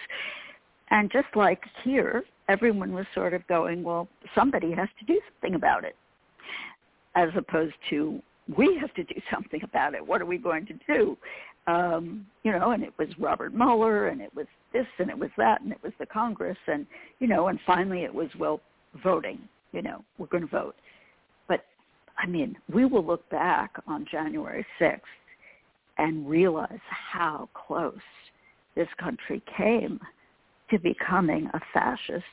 And 0.92 1.12
just 1.12 1.28
like 1.36 1.62
here, 1.84 2.24
everyone 2.48 2.94
was 2.94 3.06
sort 3.14 3.34
of 3.34 3.46
going, 3.48 3.84
well, 3.84 4.08
somebody 4.34 4.72
has 4.72 4.90
to 5.00 5.06
do 5.06 5.20
something 5.32 5.56
about 5.56 5.84
it, 5.84 5.96
as 7.16 7.30
opposed 7.36 7.76
to 7.90 8.22
we 8.58 8.78
have 8.80 8.94
to 8.96 9.04
do 9.04 9.20
something 9.34 9.62
about 9.64 9.94
it. 9.94 10.06
What 10.06 10.22
are 10.22 10.26
we 10.26 10.38
going 10.38 10.66
to 10.68 10.74
do? 10.88 11.18
Um, 11.68 12.26
you 12.44 12.52
know, 12.52 12.72
and 12.72 12.84
it 12.84 12.94
was 12.98 13.08
Robert 13.20 13.54
Mueller, 13.54 14.08
and 14.08 14.22
it 14.22 14.34
was 14.36 14.48
this, 14.74 14.88
and 14.98 15.10
it 15.10 15.18
was 15.18 15.30
that, 15.38 15.62
and 15.62 15.72
it 15.72 15.78
was 15.84 15.94
the 16.00 16.06
Congress, 16.06 16.58
and 16.68 16.88
you 17.20 17.28
know, 17.28 17.48
and 17.48 17.60
finally 17.66 18.04
it 18.04 18.14
was 18.14 18.30
well, 18.40 18.62
voting. 19.04 19.40
You 19.72 19.84
know, 19.84 20.04
we're 20.18 20.28
going 20.28 20.48
to 20.48 20.50
vote. 20.50 20.76
But 21.48 21.66
I 22.18 22.26
mean, 22.26 22.56
we 22.74 22.86
will 22.86 23.06
look 23.06 23.30
back 23.30 23.72
on 23.88 24.06
January 24.10 24.66
6th 24.82 25.00
and 26.00 26.28
realize 26.28 26.80
how 26.90 27.50
close 27.54 27.94
this 28.76 28.88
country 29.00 29.44
came 29.56 30.00
to 30.72 30.80
becoming 30.80 31.50
a 31.54 31.60
fascist 31.74 32.24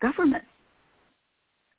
government. 0.00 0.44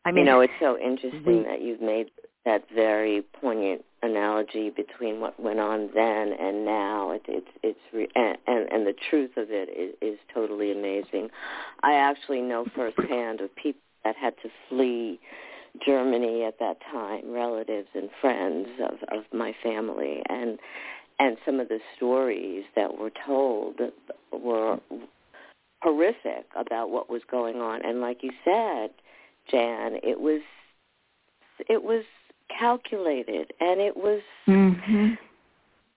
I 0.06 0.12
mean, 0.12 0.26
you 0.26 0.32
know, 0.32 0.42
it's 0.42 0.54
so 0.60 0.78
interesting 0.78 1.24
we, 1.26 1.44
that 1.44 1.62
you've 1.62 1.82
made 1.82 2.12
that 2.46 2.66
very 2.74 3.22
poignant 3.22 3.86
analogy 4.02 4.70
between 4.70 5.22
what 5.22 5.40
went 5.40 5.60
on 5.60 5.90
then 5.96 6.34
and 6.34 6.66
now. 6.66 7.12
It, 7.12 7.22
it's 7.28 7.48
it's 7.64 7.80
re- 7.94 8.10
and, 8.16 8.38
and 8.48 8.72
and 8.72 8.88
the 8.88 8.94
truth 9.10 9.38
of 9.38 9.48
it 9.50 9.70
is, 9.70 9.96
is 10.02 10.20
totally 10.34 10.72
amazing. 10.72 11.30
I 11.82 11.94
actually 11.94 12.42
know 12.42 12.66
firsthand 12.76 13.40
of 13.42 13.56
people 13.56 13.82
that 14.04 14.16
had 14.18 14.34
to 14.44 14.50
flee 14.68 15.20
Germany 15.86 16.44
at 16.44 16.60
that 16.60 16.78
time, 16.92 17.32
relatives 17.32 17.88
and 17.96 18.10
friends 18.20 18.68
of 18.80 19.18
of 19.18 19.24
my 19.32 19.56
family, 19.64 20.22
and 20.28 20.60
and 21.20 21.38
some 21.46 21.62
of 21.62 21.70
the 21.70 21.80
stories 21.96 22.66
that 22.76 22.98
were 22.98 23.12
told 23.26 23.80
were 24.34 24.80
horrific 25.82 26.46
about 26.56 26.90
what 26.90 27.10
was 27.10 27.22
going 27.30 27.58
on. 27.58 27.86
And 27.86 28.02
like 28.02 28.24
you 28.24 28.32
said, 28.44 28.90
Jan, 29.50 29.98
it 30.04 30.20
was 30.20 30.42
it 31.70 31.82
was 31.82 32.04
calculated 32.58 33.54
and 33.60 33.80
it 33.80 33.96
was 33.96 34.22
mm-hmm. 34.48 35.14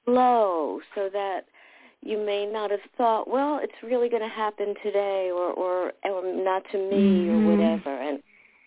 low 0.07 0.81
so 0.95 1.09
that 1.13 1.47
you 2.03 2.19
may 2.19 2.47
not 2.47 2.71
have 2.71 2.81
thought, 2.97 3.29
well, 3.29 3.59
it's 3.61 3.73
really 3.83 4.09
going 4.09 4.23
to 4.23 4.29
happen 4.29 4.75
today 4.83 5.31
or 5.33 5.53
or, 5.53 5.93
or 6.05 6.35
not 6.35 6.63
to 6.73 6.79
me 6.79 7.27
mm-hmm. 7.27 7.47
or 7.47 7.57
whatever 7.57 7.95
and 8.01 8.23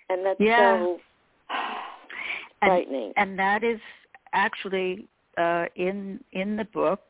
and 0.09 0.25
that's 0.25 0.39
yeah. 0.39 0.79
so 0.79 0.99
frightening. 2.59 3.13
And, 3.15 3.31
and 3.31 3.39
that 3.39 3.63
is 3.63 3.79
actually 4.33 5.07
uh 5.37 5.65
in 5.75 6.19
in 6.33 6.55
the 6.55 6.65
book 6.65 7.01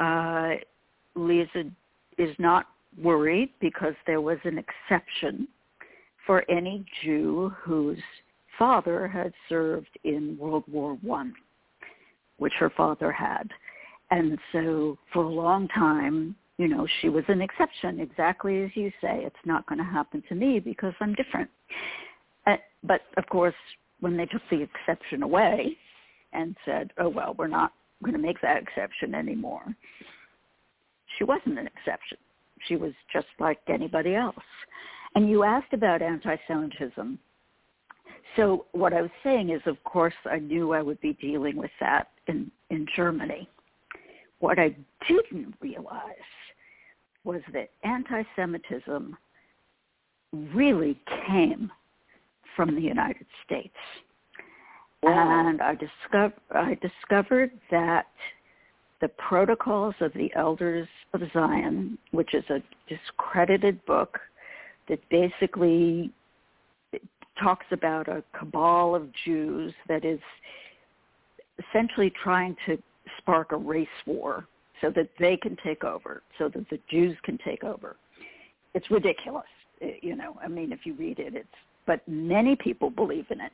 uh 0.00 0.54
Lise 1.14 1.48
is 2.18 2.34
not 2.38 2.66
worried 3.02 3.50
because 3.60 3.94
there 4.06 4.20
was 4.20 4.38
an 4.44 4.58
exception 4.58 5.48
for 6.26 6.48
any 6.50 6.84
Jew 7.02 7.52
whose 7.62 7.98
father 8.58 9.08
had 9.08 9.32
served 9.48 9.98
in 10.04 10.36
World 10.38 10.64
War 10.68 10.94
One, 11.02 11.34
which 12.38 12.52
her 12.58 12.70
father 12.70 13.10
had. 13.10 13.48
And 14.10 14.38
so 14.52 14.98
for 15.12 15.24
a 15.24 15.28
long 15.28 15.68
time, 15.68 16.36
you 16.58 16.68
know, 16.68 16.86
she 17.00 17.08
was 17.08 17.24
an 17.28 17.40
exception, 17.40 17.98
exactly 17.98 18.62
as 18.62 18.70
you 18.74 18.90
say. 19.00 19.22
It's 19.24 19.34
not 19.44 19.66
going 19.66 19.78
to 19.78 19.84
happen 19.84 20.22
to 20.28 20.34
me 20.34 20.60
because 20.60 20.92
I'm 21.00 21.14
different. 21.14 21.50
Uh, 22.46 22.56
but 22.84 23.00
of 23.16 23.26
course, 23.26 23.54
when 24.00 24.16
they 24.16 24.26
took 24.26 24.42
the 24.50 24.62
exception 24.62 25.22
away 25.22 25.76
and 26.32 26.54
said, 26.64 26.90
oh, 26.98 27.08
well, 27.08 27.34
we're 27.38 27.46
not 27.46 27.72
going 28.02 28.14
to 28.14 28.20
make 28.20 28.40
that 28.42 28.60
exception 28.62 29.14
anymore, 29.14 29.64
she 31.18 31.24
wasn't 31.24 31.58
an 31.58 31.66
exception. 31.66 32.18
She 32.68 32.76
was 32.76 32.92
just 33.12 33.26
like 33.38 33.58
anybody 33.68 34.14
else. 34.14 34.36
And 35.14 35.28
you 35.28 35.44
asked 35.44 35.72
about 35.72 36.02
anti-Semitism 36.02 37.18
so 38.36 38.66
what 38.72 38.92
I 38.92 39.02
was 39.02 39.10
saying 39.22 39.50
is, 39.50 39.60
of 39.66 39.82
course, 39.84 40.14
I 40.30 40.38
knew 40.38 40.72
I 40.72 40.82
would 40.82 41.00
be 41.00 41.12
dealing 41.14 41.56
with 41.56 41.70
that 41.80 42.08
in, 42.28 42.50
in 42.70 42.86
Germany. 42.96 43.48
What 44.38 44.58
I 44.58 44.74
didn't 45.06 45.54
realize 45.60 46.00
was 47.24 47.40
that 47.52 47.70
anti-Semitism 47.84 49.16
really 50.54 50.98
came 51.26 51.70
from 52.56 52.74
the 52.74 52.80
United 52.80 53.26
States. 53.44 53.74
Wow. 55.02 55.48
And 55.48 55.60
I, 55.60 55.74
discover, 55.74 56.34
I 56.52 56.78
discovered 56.80 57.50
that 57.70 58.06
the 59.00 59.08
Protocols 59.08 59.94
of 60.00 60.12
the 60.14 60.30
Elders 60.34 60.88
of 61.12 61.20
Zion, 61.32 61.98
which 62.12 62.34
is 62.34 62.44
a 62.50 62.62
discredited 62.88 63.84
book 63.84 64.18
that 64.88 65.00
basically 65.10 66.10
talks 67.40 67.66
about 67.70 68.08
a 68.08 68.22
cabal 68.38 68.94
of 68.94 69.08
Jews 69.24 69.72
that 69.88 70.04
is 70.04 70.20
essentially 71.58 72.12
trying 72.22 72.56
to 72.66 72.78
spark 73.18 73.52
a 73.52 73.56
race 73.56 73.88
war 74.06 74.46
so 74.80 74.90
that 74.90 75.08
they 75.18 75.36
can 75.36 75.56
take 75.64 75.84
over, 75.84 76.22
so 76.38 76.48
that 76.48 76.68
the 76.70 76.78
Jews 76.90 77.16
can 77.22 77.38
take 77.44 77.64
over. 77.64 77.96
It's 78.74 78.90
ridiculous, 78.90 79.44
you 80.00 80.16
know. 80.16 80.36
I 80.42 80.48
mean, 80.48 80.72
if 80.72 80.80
you 80.84 80.94
read 80.94 81.18
it, 81.18 81.34
it's 81.34 81.48
but 81.86 82.00
many 82.06 82.54
people 82.56 82.90
believe 82.90 83.26
in 83.30 83.40
it. 83.40 83.52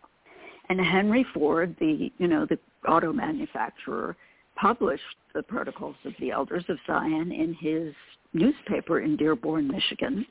And 0.68 0.80
Henry 0.80 1.24
Ford, 1.34 1.74
the 1.80 2.10
you 2.18 2.28
know 2.28 2.46
the 2.46 2.58
auto 2.86 3.12
manufacturer, 3.12 4.16
published 4.56 5.02
the 5.34 5.42
Protocols 5.42 5.96
of 6.04 6.12
the 6.20 6.30
Elders 6.30 6.64
of 6.68 6.78
Zion 6.86 7.32
in 7.32 7.54
his 7.54 7.94
newspaper 8.32 9.00
in 9.00 9.16
Dearborn, 9.16 9.68
Michigan, 9.68 10.26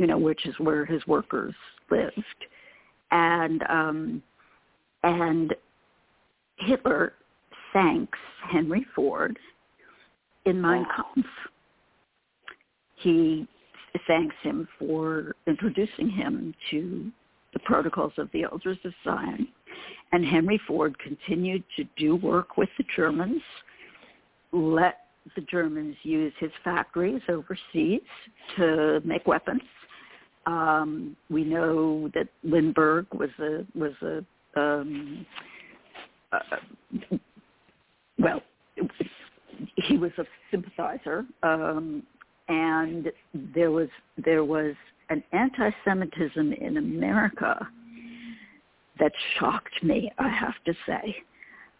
you 0.00 0.06
know, 0.06 0.16
which 0.16 0.46
is 0.46 0.54
where 0.58 0.86
his 0.86 1.06
workers 1.06 1.54
lived 1.90 2.24
and 3.10 3.62
um, 3.68 4.22
and 5.02 5.54
Hitler 6.56 7.12
thanks 7.74 8.18
Henry 8.50 8.86
Ford 8.96 9.38
in 10.46 10.58
Mein 10.58 10.86
Kampf. 10.96 11.28
He 12.96 13.46
thanks 14.06 14.34
him 14.42 14.66
for 14.78 15.34
introducing 15.46 16.08
him 16.08 16.54
to 16.70 17.10
the 17.52 17.58
protocols 17.60 18.12
of 18.16 18.30
the 18.32 18.44
elders 18.44 18.78
of 18.84 18.92
Zion. 19.04 19.48
And 20.12 20.24
Henry 20.24 20.60
Ford 20.66 20.96
continued 20.98 21.62
to 21.76 21.84
do 21.98 22.16
work 22.16 22.56
with 22.56 22.70
the 22.78 22.84
Germans, 22.96 23.42
let 24.52 24.96
the 25.36 25.42
Germans 25.42 25.96
use 26.02 26.32
his 26.40 26.50
factories 26.64 27.20
overseas 27.28 28.00
to 28.56 29.00
make 29.04 29.26
weapons, 29.26 29.62
um, 30.46 31.16
we 31.28 31.44
know 31.44 32.10
that 32.14 32.28
Lindbergh 32.42 33.06
was 33.12 33.30
a 33.38 33.66
was 33.74 33.92
a 34.02 34.24
um, 34.60 35.26
uh, 36.32 36.38
well, 38.18 38.42
he 39.76 39.96
was 39.96 40.12
a 40.18 40.24
sympathizer, 40.50 41.24
um, 41.42 42.02
and 42.48 43.10
there 43.54 43.70
was 43.70 43.88
there 44.22 44.44
was 44.44 44.74
an 45.10 45.22
anti-Semitism 45.32 46.52
in 46.52 46.76
America 46.76 47.66
that 48.98 49.12
shocked 49.38 49.82
me. 49.82 50.12
I 50.18 50.28
have 50.28 50.54
to 50.66 50.74
say, 50.86 51.16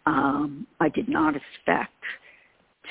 um, 0.05 0.67
I 0.79 0.89
did 0.89 1.07
not 1.07 1.35
expect 1.35 1.93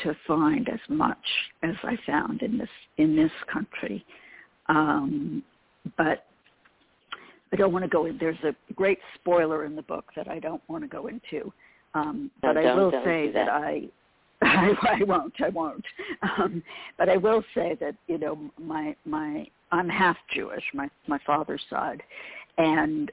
to 0.03 0.17
find 0.27 0.69
as 0.69 0.81
much 0.89 1.19
as 1.63 1.75
I 1.83 1.97
found 2.07 2.43
in 2.43 2.59
this 2.59 2.69
in 2.99 3.17
this 3.17 3.33
country. 3.53 4.05
Um, 4.69 5.43
but 5.97 6.25
I 7.53 7.57
don't 7.57 7.73
want 7.73 7.85
to 7.85 7.88
go 7.88 8.07
in. 8.07 8.16
There's 8.19 8.38
a 8.45 8.55
great 8.75 8.99
spoiler 9.16 9.64
in 9.64 9.75
the 9.75 9.83
book 9.83 10.05
that 10.16 10.29
I 10.29 10.38
don't 10.38 10.62
want 10.69 10.85
to 10.85 10.88
go 10.88 11.09
into. 11.09 11.53
Um, 11.95 12.31
but 12.40 12.53
no, 12.53 12.61
I 12.61 12.75
will 12.75 12.90
say 13.05 13.33
that. 13.33 13.47
that 13.47 13.49
I, 13.49 13.88
I, 14.43 14.73
I 15.01 15.05
won't. 15.05 15.35
I 15.40 15.49
won't. 15.49 15.85
Um, 16.23 16.62
but 16.99 17.09
I 17.09 17.16
will 17.16 17.43
say 17.55 17.77
that 17.81 17.95
you 18.07 18.19
know 18.19 18.38
my 18.59 18.95
my 19.05 19.47
I'm 19.73 19.88
half 19.88 20.16
Jewish, 20.33 20.64
my 20.75 20.88
my 21.07 21.19
father's 21.27 21.62
side, 21.69 22.03
and 22.59 23.11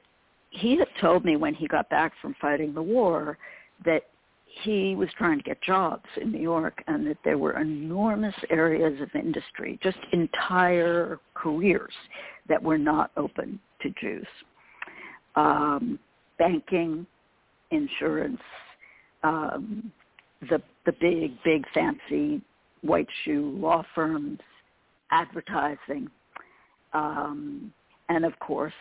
he 0.50 0.78
had 0.78 0.88
told 1.00 1.24
me 1.24 1.36
when 1.36 1.54
he 1.54 1.66
got 1.66 1.90
back 1.90 2.12
from 2.22 2.34
fighting 2.40 2.72
the 2.72 2.82
war 2.82 3.36
that 3.84 4.04
he 4.62 4.94
was 4.94 5.08
trying 5.16 5.38
to 5.38 5.44
get 5.44 5.60
jobs 5.62 6.06
in 6.20 6.32
New 6.32 6.40
York 6.40 6.82
and 6.86 7.06
that 7.06 7.18
there 7.24 7.38
were 7.38 7.60
enormous 7.60 8.34
areas 8.50 9.00
of 9.00 9.08
industry, 9.14 9.78
just 9.82 9.98
entire 10.12 11.18
careers 11.34 11.92
that 12.48 12.62
were 12.62 12.78
not 12.78 13.10
open 13.16 13.58
to 13.82 13.90
Jews. 14.00 14.26
Um, 15.36 15.98
banking, 16.38 17.06
insurance, 17.70 18.40
um, 19.22 19.92
the 20.48 20.62
the 20.86 20.92
big 21.00 21.32
big 21.44 21.64
fancy 21.74 22.40
white 22.82 23.08
shoe 23.24 23.50
law 23.58 23.84
firms 23.94 24.38
advertising 25.10 26.08
um, 26.92 27.72
and 28.08 28.24
of 28.24 28.38
course 28.38 28.72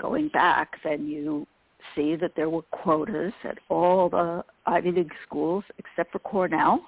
going 0.00 0.28
back 0.28 0.72
then 0.82 1.06
you 1.06 1.46
see 1.94 2.16
that 2.16 2.32
there 2.34 2.50
were 2.50 2.62
quotas 2.62 3.32
at 3.44 3.58
all 3.68 4.08
the 4.08 4.44
Ivy 4.66 4.92
League 4.92 5.12
schools 5.26 5.64
except 5.78 6.12
for 6.12 6.18
Cornell. 6.20 6.86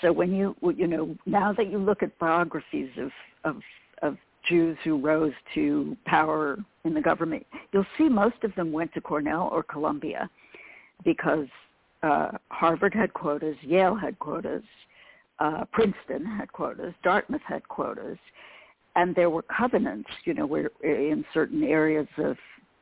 So 0.00 0.12
when 0.12 0.34
you 0.34 0.56
you 0.76 0.86
know 0.86 1.16
now 1.26 1.52
that 1.52 1.70
you 1.70 1.78
look 1.78 2.02
at 2.02 2.18
biographies 2.18 2.90
of 2.98 3.10
of 3.44 3.60
of 4.02 4.16
Jews 4.48 4.78
who 4.84 4.98
rose 4.98 5.34
to 5.54 5.96
power 6.06 6.58
in 6.84 6.94
the 6.94 7.00
government, 7.00 7.46
you'll 7.72 7.86
see 7.98 8.08
most 8.08 8.42
of 8.42 8.54
them 8.54 8.72
went 8.72 8.92
to 8.94 9.00
Cornell 9.00 9.50
or 9.52 9.62
Columbia 9.62 10.30
because 11.04 11.46
uh, 12.02 12.30
Harvard 12.48 12.94
had 12.94 13.12
quotas, 13.12 13.56
Yale 13.60 13.94
had 13.94 14.18
quotas, 14.18 14.62
uh, 15.38 15.64
Princeton 15.72 16.24
had 16.24 16.50
quotas, 16.52 16.94
Dartmouth 17.02 17.42
had 17.46 17.66
quotas, 17.68 18.18
and 18.96 19.14
there 19.14 19.30
were 19.30 19.42
covenants, 19.42 20.10
you 20.24 20.34
know, 20.34 20.46
where 20.46 20.70
in 20.82 21.24
certain 21.32 21.62
areas 21.62 22.08
of 22.18 22.36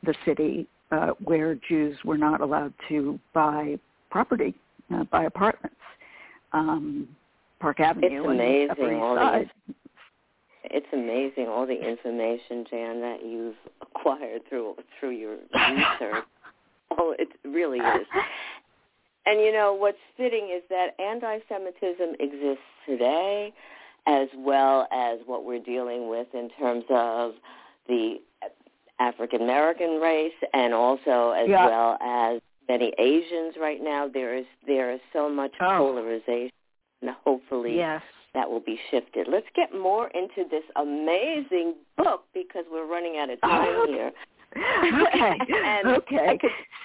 the 0.05 0.15
city 0.25 0.69
uh, 0.91 1.11
where 1.25 1.55
Jews 1.69 1.97
were 2.05 2.19
not 2.19 2.41
allowed 2.41 2.73
to 2.89 3.19
buy 3.35 3.79
property, 4.11 4.55
uh, 4.95 5.05
buy 5.05 5.25
apartments. 5.25 5.77
Um, 6.53 7.09
Park 7.61 7.81
Avenue 7.81 8.07
it's 8.07 8.27
amazing 8.27 8.69
Upper 8.71 9.41
East 9.41 9.51
It's 10.65 10.87
amazing 10.93 11.49
all 11.49 11.67
the 11.67 11.75
information, 11.75 12.65
Jan, 12.71 13.01
that 13.01 13.19
you've 13.25 13.57
acquired 13.83 14.43
through 14.49 14.77
through 14.99 15.11
your 15.11 15.37
research. 15.55 16.25
oh, 16.99 17.15
it 17.19 17.29
really 17.45 17.79
is. 17.79 18.07
And 19.27 19.41
you 19.41 19.53
know 19.53 19.75
what's 19.75 19.99
fitting 20.17 20.51
is 20.57 20.63
that 20.71 20.99
anti-Semitism 20.99 22.15
exists 22.19 22.65
today, 22.87 23.53
as 24.07 24.29
well 24.39 24.89
as 24.91 25.19
what 25.27 25.45
we're 25.45 25.63
dealing 25.63 26.09
with 26.09 26.29
in 26.33 26.49
terms 26.59 26.85
of 26.89 27.33
the 27.89 28.21
African 28.99 29.43
American 29.43 30.01
race, 30.01 30.33
and 30.53 30.75
also 30.75 31.31
as 31.31 31.49
yeah. 31.49 31.67
well 31.67 31.99
as 32.03 32.41
many 32.69 32.93
Asians 32.99 33.55
right 33.61 33.83
now. 33.83 34.09
There 34.09 34.37
is 34.37 34.47
there 34.67 34.93
is 34.93 35.01
so 35.13 35.29
much 35.29 35.53
oh. 35.61 35.79
polarization, 35.79 36.53
and 37.03 37.11
hopefully 37.25 37.77
yes 37.77 38.03
that 38.35 38.49
will 38.49 38.61
be 38.61 38.79
shifted. 38.91 39.27
Let's 39.29 39.47
get 39.57 39.75
more 39.75 40.09
into 40.09 40.49
this 40.49 40.63
amazing 40.77 41.75
book 41.97 42.25
because 42.35 42.65
we're 42.71 42.87
running 42.87 43.17
out 43.19 43.31
of 43.31 43.41
time 43.41 43.69
oh, 43.69 43.87
here. 43.89 44.13
okay. 45.09 45.35
okay. 45.87 46.39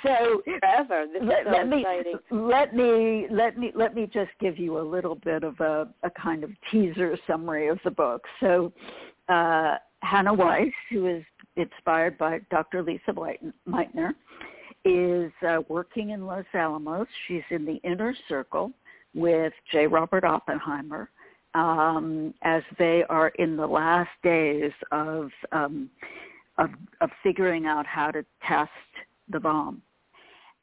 So 0.04 0.42
forever. 0.46 1.06
This 1.12 1.22
let, 1.24 1.46
so 1.46 1.52
let 1.52 1.70
me 1.70 1.86
let 2.32 2.76
me 2.76 3.28
let 3.30 3.58
me 3.58 3.72
let 3.74 3.96
me 3.96 4.10
just 4.12 4.32
give 4.40 4.58
you 4.58 4.80
a 4.80 4.82
little 4.82 5.16
bit 5.16 5.44
of 5.44 5.60
a, 5.60 5.88
a 6.04 6.10
kind 6.10 6.44
of 6.44 6.50
teaser 6.72 7.18
summary 7.28 7.68
of 7.68 7.80
the 7.86 7.92
book. 7.92 8.24
So 8.42 8.74
uh, 9.30 9.76
Hannah 10.04 10.34
Weiss, 10.34 10.72
who 10.90 11.08
is 11.08 11.24
inspired 11.56 12.18
by 12.18 12.40
Dr. 12.52 12.84
Lise 12.84 13.00
Meitner, 13.68 14.12
is 14.86 15.32
uh, 15.48 15.62
working 15.70 16.12
in 16.12 16.26
Los 16.26 16.46
Alamos. 16.54 17.08
She's 17.28 17.44
in 17.50 17.66
the 17.66 17.80
inner 17.84 18.14
circle 18.28 18.72
with 19.16 19.54
J. 19.72 19.88
Robert 19.88 20.24
Oppenheimer 20.24 21.10
um, 21.56 22.34
as 22.42 22.64
they 22.78 23.04
are 23.10 23.30
in 23.40 23.56
the 23.56 23.66
last 23.66 24.10
days 24.24 24.72
of, 24.92 25.30
um, 25.52 25.90
of, 26.58 26.70
of 27.02 27.10
figuring 27.22 27.66
out 27.66 27.86
how 27.86 28.12
to 28.12 28.26
test 28.48 28.72
the 29.30 29.40
bomb. 29.40 29.82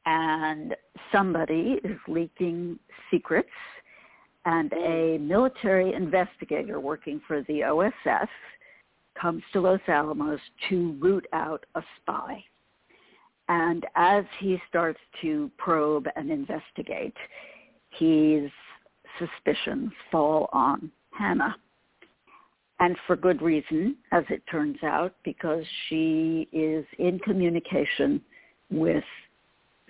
And 0.05 0.75
somebody 1.11 1.79
is 1.83 1.97
leaking 2.07 2.77
secrets, 3.09 3.49
and 4.45 4.73
a 4.73 5.17
military 5.19 5.93
investigator 5.93 6.79
working 6.79 7.21
for 7.27 7.43
the 7.43 7.63
OSS 7.63 8.29
comes 9.21 9.43
to 9.53 9.61
Los 9.61 9.79
Alamos 9.87 10.39
to 10.69 10.97
root 10.99 11.27
out 11.33 11.65
a 11.75 11.81
spy. 11.97 12.43
And 13.49 13.85
as 13.95 14.23
he 14.39 14.57
starts 14.69 14.99
to 15.21 15.51
probe 15.57 16.07
and 16.15 16.31
investigate, 16.31 17.15
his 17.91 18.49
suspicions 19.19 19.91
fall 20.11 20.49
on 20.53 20.91
Hannah. 21.11 21.55
And 22.79 22.95
for 23.05 23.15
good 23.15 23.41
reason, 23.41 23.97
as 24.11 24.23
it 24.29 24.41
turns 24.49 24.77
out, 24.83 25.13
because 25.23 25.63
she 25.87 26.47
is 26.51 26.85
in 26.97 27.19
communication 27.19 28.21
with 28.71 29.03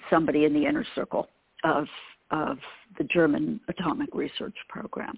somebody 0.10 0.46
in 0.46 0.54
the 0.54 0.66
inner 0.66 0.86
circle 0.96 1.30
of, 1.64 1.86
of 2.32 2.58
the 2.98 3.06
German 3.06 3.62
atomic 3.70 4.10
research 4.14 4.56
program. 4.68 5.18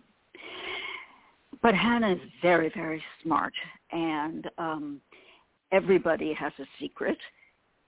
But 1.63 1.73
Hannah 1.73 2.11
is 2.11 2.19
very, 2.41 2.69
very 2.75 3.01
smart, 3.23 3.53
and 3.91 4.47
um, 4.59 5.01
everybody 5.71 6.33
has 6.33 6.51
a 6.59 6.65
secret, 6.79 7.17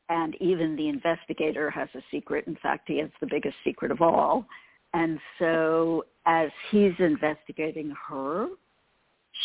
and 0.09 0.33
even 0.41 0.75
the 0.75 0.87
investigator 0.87 1.69
has 1.69 1.89
a 1.93 2.01
secret. 2.09 2.47
In 2.47 2.55
fact, 2.63 2.87
he 2.87 2.97
has 2.99 3.09
the 3.21 3.27
biggest 3.29 3.55
secret 3.63 3.91
of 3.91 4.01
all, 4.01 4.47
and 4.93 5.19
so 5.39 6.05
as 6.25 6.49
he's 6.71 6.93
investigating 6.99 7.93
her, 8.07 8.47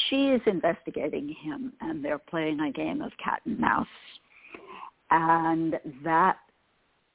she 0.08 0.28
is 0.28 0.40
investigating 0.46 1.34
him 1.42 1.72
and 1.80 2.04
they're 2.04 2.18
playing 2.18 2.60
a 2.60 2.70
game 2.70 3.02
of 3.02 3.10
cat 3.22 3.40
and 3.44 3.58
mouse. 3.58 3.86
And 5.10 5.80
that 6.04 6.36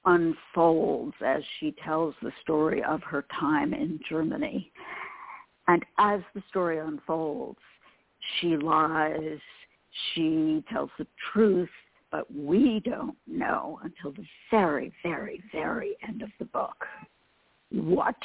unfolds 0.05 1.15
as 1.25 1.41
she 1.59 1.73
tells 1.83 2.13
the 2.21 2.33
story 2.41 2.83
of 2.83 3.01
her 3.03 3.25
time 3.39 3.73
in 3.73 3.99
Germany. 4.09 4.71
And 5.67 5.83
as 5.97 6.21
the 6.33 6.43
story 6.49 6.79
unfolds, 6.79 7.59
she 8.39 8.57
lies, 8.57 9.39
she 10.13 10.63
tells 10.71 10.89
the 10.97 11.07
truth, 11.31 11.69
but 12.11 12.33
we 12.33 12.81
don't 12.85 13.17
know 13.27 13.79
until 13.83 14.11
the 14.11 14.25
very, 14.51 14.93
very, 15.03 15.41
very 15.51 15.95
end 16.07 16.21
of 16.21 16.29
the 16.39 16.45
book 16.45 16.85
what 17.71 18.15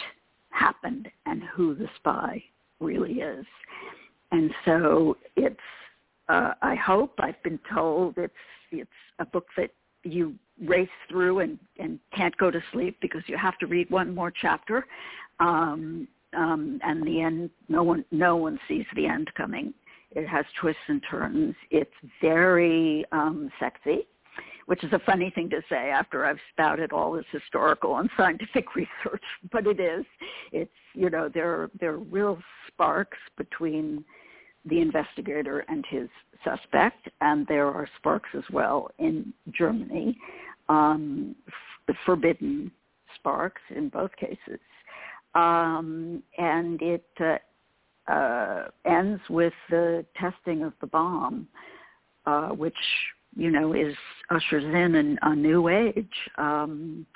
happened 0.50 1.08
and 1.26 1.42
who 1.54 1.74
the 1.74 1.88
spy 1.96 2.42
really 2.80 3.14
is. 3.14 3.46
And 4.32 4.50
so 4.64 5.16
it's, 5.36 5.56
uh, 6.28 6.52
I 6.62 6.74
hope, 6.74 7.14
I've 7.18 7.42
been 7.42 7.58
told 7.72 8.16
it's, 8.18 8.32
it's 8.70 8.90
a 9.18 9.24
book 9.24 9.46
that 9.56 9.70
you 10.04 10.34
race 10.66 10.88
through 11.08 11.40
and, 11.40 11.58
and 11.78 11.98
can't 12.14 12.36
go 12.36 12.50
to 12.50 12.60
sleep 12.72 12.96
because 13.00 13.22
you 13.26 13.36
have 13.36 13.58
to 13.58 13.66
read 13.66 13.90
one 13.90 14.14
more 14.14 14.30
chapter. 14.30 14.86
Um, 15.40 16.06
um, 16.36 16.80
and 16.82 17.06
the 17.06 17.20
end, 17.20 17.50
no 17.68 17.82
one, 17.82 18.04
no 18.10 18.36
one 18.36 18.58
sees 18.68 18.84
the 18.94 19.06
end 19.06 19.30
coming. 19.36 19.74
It 20.12 20.26
has 20.26 20.44
twists 20.60 20.82
and 20.88 21.02
turns. 21.08 21.54
It's 21.70 21.90
very 22.20 23.04
um, 23.12 23.50
sexy 23.58 24.06
which 24.70 24.84
is 24.84 24.92
a 24.92 25.00
funny 25.00 25.32
thing 25.34 25.50
to 25.50 25.60
say 25.68 25.90
after 25.90 26.24
I've 26.24 26.38
spouted 26.52 26.92
all 26.92 27.10
this 27.10 27.24
historical 27.32 27.96
and 27.96 28.08
scientific 28.16 28.72
research, 28.76 29.24
but 29.50 29.66
it 29.66 29.80
is. 29.80 30.04
It's 30.52 30.70
you 30.94 31.10
know 31.10 31.28
there 31.28 31.50
are, 31.50 31.70
there 31.80 31.94
are 31.94 31.98
real 31.98 32.38
sparks 32.68 33.18
between 33.36 34.04
the 34.64 34.80
investigator 34.80 35.64
and 35.68 35.84
his 35.90 36.08
suspect, 36.44 37.08
and 37.20 37.48
there 37.48 37.66
are 37.66 37.88
sparks 37.96 38.28
as 38.36 38.44
well 38.52 38.92
in 39.00 39.32
Germany, 39.50 40.16
um, 40.68 41.34
f- 41.88 41.96
forbidden 42.06 42.70
sparks 43.16 43.62
in 43.74 43.88
both 43.88 44.14
cases, 44.14 44.60
um, 45.34 46.22
and 46.38 46.80
it 46.82 47.06
uh, 47.20 47.36
uh, 48.10 48.68
ends 48.84 49.20
with 49.28 49.52
the 49.70 50.04
testing 50.18 50.62
of 50.62 50.72
the 50.80 50.86
bomb, 50.86 51.46
uh, 52.26 52.48
which 52.48 52.74
you 53.36 53.50
know, 53.50 53.72
is 53.72 53.94
ushers 54.30 54.64
in 54.64 54.94
an, 54.94 55.18
a 55.22 55.34
new 55.34 55.68
age. 55.68 56.12
Um, 56.38 57.06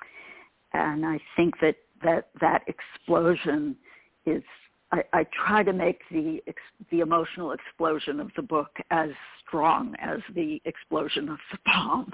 and 0.73 1.05
I 1.05 1.21
think 1.37 1.55
that 1.61 1.77
that 2.03 2.29
that 2.41 2.63
explosion 2.67 3.77
is. 4.27 4.43
I, 4.93 5.03
I 5.13 5.27
try 5.47 5.63
to 5.63 5.73
make 5.73 6.01
the 6.11 6.41
the 6.91 7.01
emotional 7.01 7.53
explosion 7.53 8.21
of 8.21 8.31
the 8.37 8.43
book 8.43 8.71
as 8.91 9.11
strong 9.47 9.95
as 10.01 10.21
the 10.35 10.61
explosion 10.65 11.29
of 11.29 11.39
the 11.51 11.59
bomb, 11.67 12.13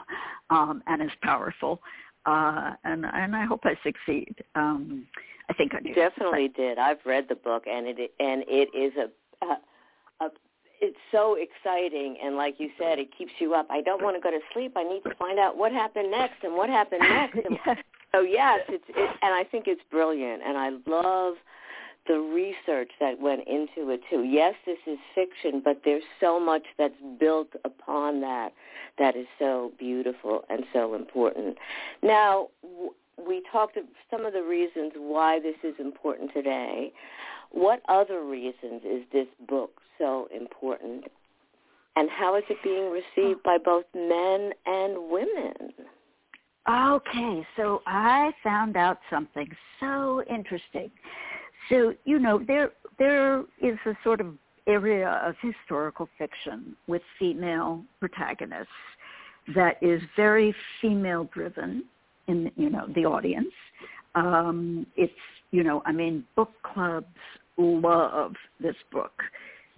um, 0.50 0.82
and 0.86 1.02
as 1.02 1.10
powerful. 1.22 1.80
Uh, 2.26 2.72
and 2.84 3.04
and 3.06 3.34
I 3.34 3.44
hope 3.44 3.60
I 3.64 3.74
succeed. 3.82 4.34
Um, 4.54 5.06
I 5.48 5.54
think 5.54 5.74
I 5.74 5.80
do. 5.80 5.94
Definitely 5.94 6.48
did. 6.48 6.78
I've 6.78 7.04
read 7.04 7.26
the 7.28 7.34
book, 7.34 7.64
and 7.66 7.86
it 7.86 8.12
and 8.20 8.44
it 8.46 8.68
is 8.76 8.92
a, 8.96 9.44
a, 9.46 10.26
a 10.26 10.30
it's 10.80 10.96
so 11.12 11.36
exciting 11.38 12.16
and 12.22 12.36
like 12.36 12.54
you 12.58 12.70
said 12.78 12.98
it 12.98 13.08
keeps 13.16 13.32
you 13.38 13.54
up 13.54 13.66
i 13.70 13.80
don't 13.82 14.02
want 14.02 14.16
to 14.16 14.20
go 14.20 14.30
to 14.30 14.40
sleep 14.52 14.72
i 14.76 14.82
need 14.82 15.02
to 15.02 15.14
find 15.16 15.38
out 15.38 15.56
what 15.56 15.72
happened 15.72 16.10
next 16.10 16.42
and 16.42 16.54
what 16.54 16.70
happened 16.70 17.02
next 17.02 17.36
and 17.44 17.58
so 18.12 18.22
yes 18.22 18.60
it's 18.68 18.84
it, 18.88 19.10
and 19.22 19.34
i 19.34 19.44
think 19.44 19.64
it's 19.66 19.82
brilliant 19.90 20.42
and 20.42 20.56
i 20.56 20.70
love 20.86 21.34
the 22.06 22.18
research 22.18 22.90
that 22.98 23.20
went 23.20 23.40
into 23.46 23.90
it 23.90 24.00
too 24.10 24.22
yes 24.24 24.54
this 24.66 24.78
is 24.86 24.98
fiction 25.14 25.60
but 25.64 25.82
there's 25.84 26.02
so 26.20 26.40
much 26.40 26.62
that's 26.78 26.94
built 27.18 27.48
upon 27.64 28.20
that 28.20 28.52
that 28.98 29.16
is 29.16 29.26
so 29.38 29.72
beautiful 29.78 30.44
and 30.48 30.64
so 30.72 30.94
important 30.94 31.56
now 32.02 32.48
we 33.26 33.42
talked 33.50 33.78
some 34.10 34.24
of 34.24 34.32
the 34.32 34.42
reasons 34.42 34.92
why 34.96 35.40
this 35.40 35.56
is 35.62 35.74
important 35.78 36.32
today. 36.32 36.92
What 37.50 37.82
other 37.88 38.24
reasons 38.24 38.82
is 38.84 39.02
this 39.12 39.26
book 39.48 39.80
so 39.98 40.28
important? 40.34 41.04
And 41.96 42.08
how 42.08 42.36
is 42.36 42.44
it 42.48 42.58
being 42.62 42.90
received 42.90 43.42
by 43.42 43.58
both 43.58 43.84
men 43.94 44.52
and 44.66 45.10
women? 45.10 45.72
Okay, 46.68 47.46
so 47.56 47.82
I 47.86 48.32
found 48.44 48.76
out 48.76 48.98
something 49.10 49.48
so 49.80 50.22
interesting. 50.30 50.90
So, 51.70 51.94
you 52.04 52.18
know, 52.18 52.42
there 52.46 52.70
there 52.98 53.40
is 53.62 53.78
a 53.86 53.94
sort 54.04 54.20
of 54.20 54.34
area 54.66 55.20
of 55.24 55.34
historical 55.40 56.08
fiction 56.18 56.76
with 56.86 57.02
female 57.18 57.82
protagonists 57.98 58.68
that 59.54 59.76
is 59.82 60.00
very 60.16 60.54
female 60.80 61.28
driven 61.32 61.84
in 62.28 62.50
you 62.56 62.70
know 62.70 62.86
the 62.94 63.04
audience. 63.04 63.52
Um, 64.14 64.86
it's 64.96 65.12
you 65.50 65.64
know 65.64 65.82
I 65.86 65.92
mean 65.92 66.24
book 66.36 66.52
clubs 66.62 67.06
love 67.56 68.34
this 68.60 68.76
book 68.92 69.12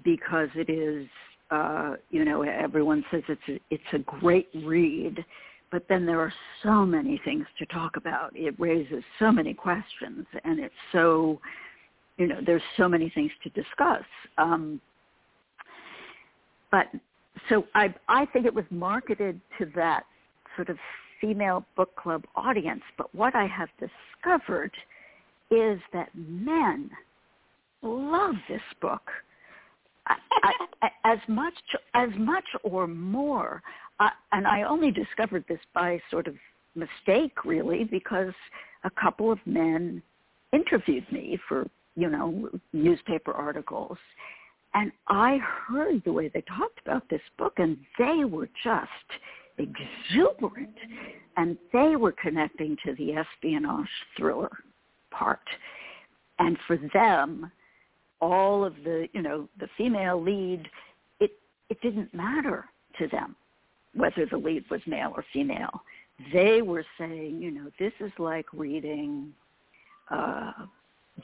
because 0.04 0.48
it 0.54 0.68
is 0.68 1.06
uh, 1.50 1.94
you 2.10 2.24
know 2.24 2.42
everyone 2.42 3.04
says 3.10 3.22
it's 3.28 3.40
a, 3.48 3.60
it's 3.70 3.92
a 3.92 3.98
great 3.98 4.48
read, 4.64 5.24
but 5.70 5.84
then 5.88 6.04
there 6.06 6.20
are 6.20 6.32
so 6.62 6.84
many 6.84 7.20
things 7.24 7.46
to 7.58 7.66
talk 7.66 7.96
about. 7.96 8.30
It 8.34 8.54
raises 8.58 9.04
so 9.18 9.30
many 9.30 9.54
questions, 9.54 10.26
and 10.44 10.58
it's 10.58 10.74
so 10.92 11.40
you 12.18 12.26
know 12.26 12.40
there's 12.44 12.62
so 12.76 12.88
many 12.88 13.10
things 13.10 13.30
to 13.42 13.50
discuss. 13.50 14.04
Um, 14.38 14.80
but 16.70 16.86
so 17.48 17.64
I 17.74 17.94
I 18.08 18.26
think 18.26 18.46
it 18.46 18.54
was 18.54 18.64
marketed 18.70 19.40
to 19.58 19.66
that 19.74 20.04
sort 20.56 20.68
of 20.68 20.76
female 21.20 21.64
book 21.76 21.94
club 21.96 22.24
audience. 22.36 22.82
But 22.98 23.14
what 23.14 23.34
I 23.34 23.46
have 23.46 23.68
discovered 23.78 24.72
is 25.50 25.80
that 25.92 26.08
men 26.14 26.90
love 27.82 28.34
this 28.48 28.62
book 28.80 29.10
I, 30.06 30.16
I, 30.82 30.90
as 31.04 31.18
much 31.28 31.54
as 31.94 32.10
much 32.18 32.44
or 32.62 32.86
more. 32.86 33.62
Uh, 34.00 34.08
and 34.32 34.46
I 34.46 34.62
only 34.62 34.90
discovered 34.90 35.44
this 35.48 35.60
by 35.74 36.00
sort 36.10 36.26
of 36.26 36.34
mistake, 36.74 37.44
really, 37.44 37.84
because 37.84 38.32
a 38.84 38.90
couple 38.90 39.30
of 39.30 39.38
men 39.46 40.02
interviewed 40.52 41.10
me 41.12 41.38
for 41.48 41.68
you 41.96 42.08
know 42.08 42.48
newspaper 42.72 43.32
articles 43.32 43.98
and 44.74 44.90
I 45.08 45.38
heard 45.38 46.02
the 46.04 46.12
way 46.12 46.28
they 46.28 46.42
talked 46.42 46.80
about 46.84 47.08
this 47.10 47.20
book, 47.38 47.54
and 47.58 47.76
they 47.98 48.24
were 48.24 48.48
just 48.64 48.88
exuberant. 49.58 50.74
And 51.36 51.56
they 51.72 51.96
were 51.96 52.12
connecting 52.12 52.76
to 52.84 52.94
the 52.94 53.14
espionage 53.14 53.88
thriller 54.16 54.50
part. 55.10 55.40
And 56.38 56.56
for 56.66 56.78
them, 56.94 57.50
all 58.20 58.64
of 58.64 58.74
the, 58.84 59.08
you 59.12 59.22
know, 59.22 59.48
the 59.58 59.68
female 59.76 60.22
lead, 60.22 60.68
it, 61.20 61.32
it 61.68 61.80
didn't 61.82 62.12
matter 62.14 62.64
to 62.98 63.08
them 63.08 63.36
whether 63.94 64.26
the 64.26 64.36
lead 64.36 64.64
was 64.70 64.80
male 64.86 65.12
or 65.14 65.24
female. 65.32 65.82
They 66.32 66.62
were 66.62 66.84
saying, 66.98 67.42
you 67.42 67.50
know, 67.50 67.70
this 67.78 67.92
is 68.00 68.12
like 68.18 68.46
reading 68.52 69.32
uh, 70.10 70.52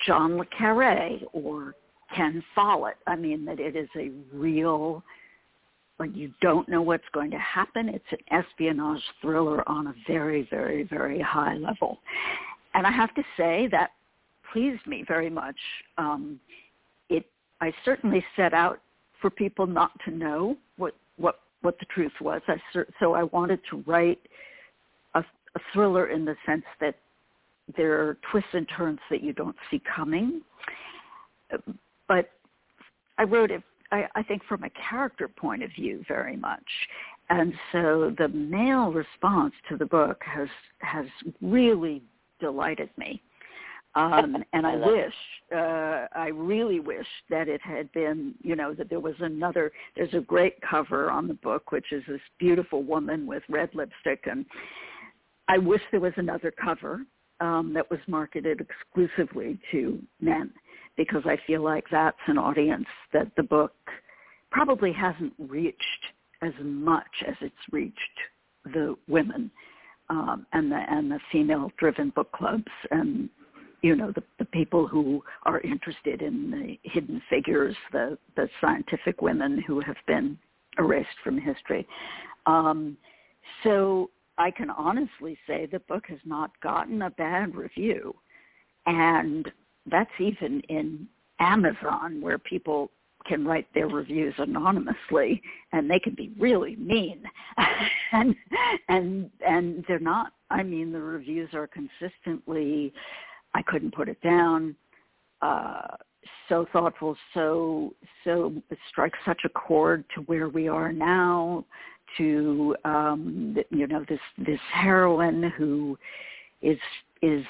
John 0.06 0.36
le 0.36 0.44
Carre 0.46 1.18
or 1.32 1.74
Ken 2.14 2.42
Follett. 2.54 2.96
I 3.06 3.16
mean 3.16 3.44
that 3.44 3.60
it 3.60 3.76
is 3.76 3.88
a 3.96 4.10
real 4.32 5.02
like 5.98 6.14
you 6.14 6.32
don't 6.40 6.68
know 6.68 6.80
what's 6.80 7.08
going 7.12 7.30
to 7.30 7.38
happen. 7.38 7.88
It's 7.88 8.04
an 8.12 8.18
espionage 8.30 9.02
thriller 9.20 9.68
on 9.68 9.88
a 9.88 9.94
very, 10.06 10.46
very, 10.48 10.84
very 10.84 11.20
high 11.20 11.56
level. 11.56 11.98
And 12.74 12.86
I 12.86 12.92
have 12.92 13.12
to 13.14 13.22
say 13.36 13.68
that 13.72 13.90
pleased 14.52 14.86
me 14.86 15.04
very 15.06 15.30
much. 15.30 15.56
Um, 15.96 16.38
it 17.08 17.26
I 17.60 17.72
certainly 17.84 18.24
set 18.36 18.54
out 18.54 18.80
for 19.20 19.30
people 19.30 19.66
not 19.66 19.90
to 20.04 20.10
know 20.10 20.56
what 20.76 20.94
what 21.16 21.40
what 21.62 21.78
the 21.80 21.86
truth 21.86 22.12
was. 22.20 22.40
I 22.46 22.56
so 23.00 23.14
I 23.14 23.24
wanted 23.24 23.60
to 23.70 23.82
write 23.86 24.20
a, 25.14 25.20
a 25.20 25.60
thriller 25.72 26.06
in 26.06 26.24
the 26.24 26.36
sense 26.46 26.64
that 26.80 26.94
there 27.76 28.00
are 28.00 28.18
twists 28.30 28.50
and 28.52 28.66
turns 28.76 28.98
that 29.10 29.22
you 29.22 29.32
don't 29.32 29.56
see 29.70 29.80
coming 29.94 30.42
but 32.08 32.30
I 33.18 33.24
wrote 33.24 33.50
it, 33.50 33.62
I, 33.90 34.04
I 34.14 34.22
think, 34.22 34.42
from 34.44 34.64
a 34.64 34.70
character 34.88 35.28
point 35.28 35.62
of 35.62 35.70
view 35.72 36.04
very 36.08 36.36
much. 36.36 36.64
And 37.30 37.52
so 37.72 38.14
the 38.16 38.28
male 38.28 38.90
response 38.90 39.52
to 39.68 39.76
the 39.76 39.86
book 39.86 40.22
has 40.24 40.48
has 40.78 41.06
really 41.42 42.02
delighted 42.40 42.90
me. 42.96 43.22
Um, 43.94 44.42
and 44.52 44.66
I, 44.66 44.74
I 44.74 44.76
wish, 44.76 45.14
uh, 45.54 46.06
I 46.12 46.30
really 46.32 46.80
wish 46.80 47.06
that 47.28 47.48
it 47.48 47.60
had 47.60 47.90
been, 47.92 48.34
you 48.42 48.56
know, 48.56 48.72
that 48.74 48.88
there 48.88 49.00
was 49.00 49.16
another. 49.20 49.72
There's 49.94 50.14
a 50.14 50.20
great 50.20 50.54
cover 50.62 51.10
on 51.10 51.28
the 51.28 51.34
book, 51.34 51.70
which 51.70 51.92
is 51.92 52.02
this 52.08 52.20
beautiful 52.38 52.82
woman 52.82 53.26
with 53.26 53.42
red 53.48 53.70
lipstick, 53.74 54.26
and 54.26 54.46
I 55.48 55.58
wish 55.58 55.82
there 55.90 56.00
was 56.00 56.14
another 56.16 56.50
cover 56.50 57.02
um, 57.40 57.72
that 57.74 57.90
was 57.90 58.00
marketed 58.06 58.60
exclusively 58.60 59.58
to 59.70 60.00
men 60.20 60.50
because 60.96 61.22
I 61.24 61.38
feel 61.46 61.62
like 61.62 61.84
that's 61.90 62.16
an 62.26 62.38
audience 62.38 62.86
that 63.12 63.30
the 63.36 63.42
book 63.42 63.72
probably 64.50 64.92
hasn't 64.92 65.32
reached 65.38 65.82
as 66.42 66.52
much 66.62 67.06
as 67.26 67.34
it's 67.40 67.54
reached 67.70 67.96
the 68.72 68.96
women 69.08 69.50
um, 70.10 70.46
and 70.52 70.70
the 70.70 70.80
and 70.88 71.10
the 71.10 71.20
female 71.30 71.70
driven 71.78 72.10
book 72.10 72.30
clubs 72.32 72.64
and 72.90 73.28
you 73.82 73.94
know 73.94 74.12
the, 74.12 74.22
the 74.38 74.44
people 74.46 74.86
who 74.86 75.22
are 75.44 75.60
interested 75.60 76.22
in 76.22 76.50
the 76.50 76.90
hidden 76.90 77.22
figures 77.30 77.76
the 77.92 78.18
the 78.36 78.48
scientific 78.60 79.22
women 79.22 79.62
who 79.66 79.80
have 79.80 79.96
been 80.06 80.38
erased 80.78 81.08
from 81.22 81.38
history. 81.38 81.86
Um, 82.46 82.96
so 83.64 84.10
I 84.38 84.50
can 84.50 84.70
honestly 84.70 85.36
say 85.46 85.66
the 85.66 85.80
book 85.80 86.04
has 86.08 86.20
not 86.24 86.52
gotten 86.62 87.02
a 87.02 87.10
bad 87.10 87.54
review. 87.54 88.14
And 88.86 89.50
that's 89.90 90.10
even 90.18 90.60
in 90.68 91.06
Amazon 91.40 92.20
where 92.20 92.38
people 92.38 92.90
can 93.26 93.44
write 93.44 93.66
their 93.74 93.88
reviews 93.88 94.34
anonymously 94.38 95.42
and 95.72 95.90
they 95.90 95.98
can 95.98 96.14
be 96.14 96.32
really 96.38 96.76
mean. 96.76 97.22
And 98.10 98.34
and 98.88 99.30
and 99.46 99.84
they're 99.86 99.98
not 99.98 100.32
i 100.48 100.62
mean 100.62 100.92
the 100.92 101.00
reviews 101.00 101.50
are 101.52 101.68
consistently 101.68 102.90
i 103.54 103.60
couldn't 103.60 103.94
put 103.94 104.08
it 104.08 104.18
down 104.22 104.74
uh 105.42 105.88
so 106.48 106.66
thoughtful 106.72 107.18
so 107.34 107.92
so 108.24 108.54
strikes 108.88 109.18
such 109.26 109.42
a 109.44 109.50
chord 109.50 110.04
to 110.14 110.22
where 110.22 110.48
we 110.48 110.68
are 110.68 110.90
now 110.90 111.66
to 112.16 112.74
um 112.84 113.56
you 113.70 113.86
know 113.86 114.04
this 114.08 114.20
this 114.38 114.60
heroine 114.72 115.52
who 115.56 115.98
is 116.62 116.78
is 117.22 117.44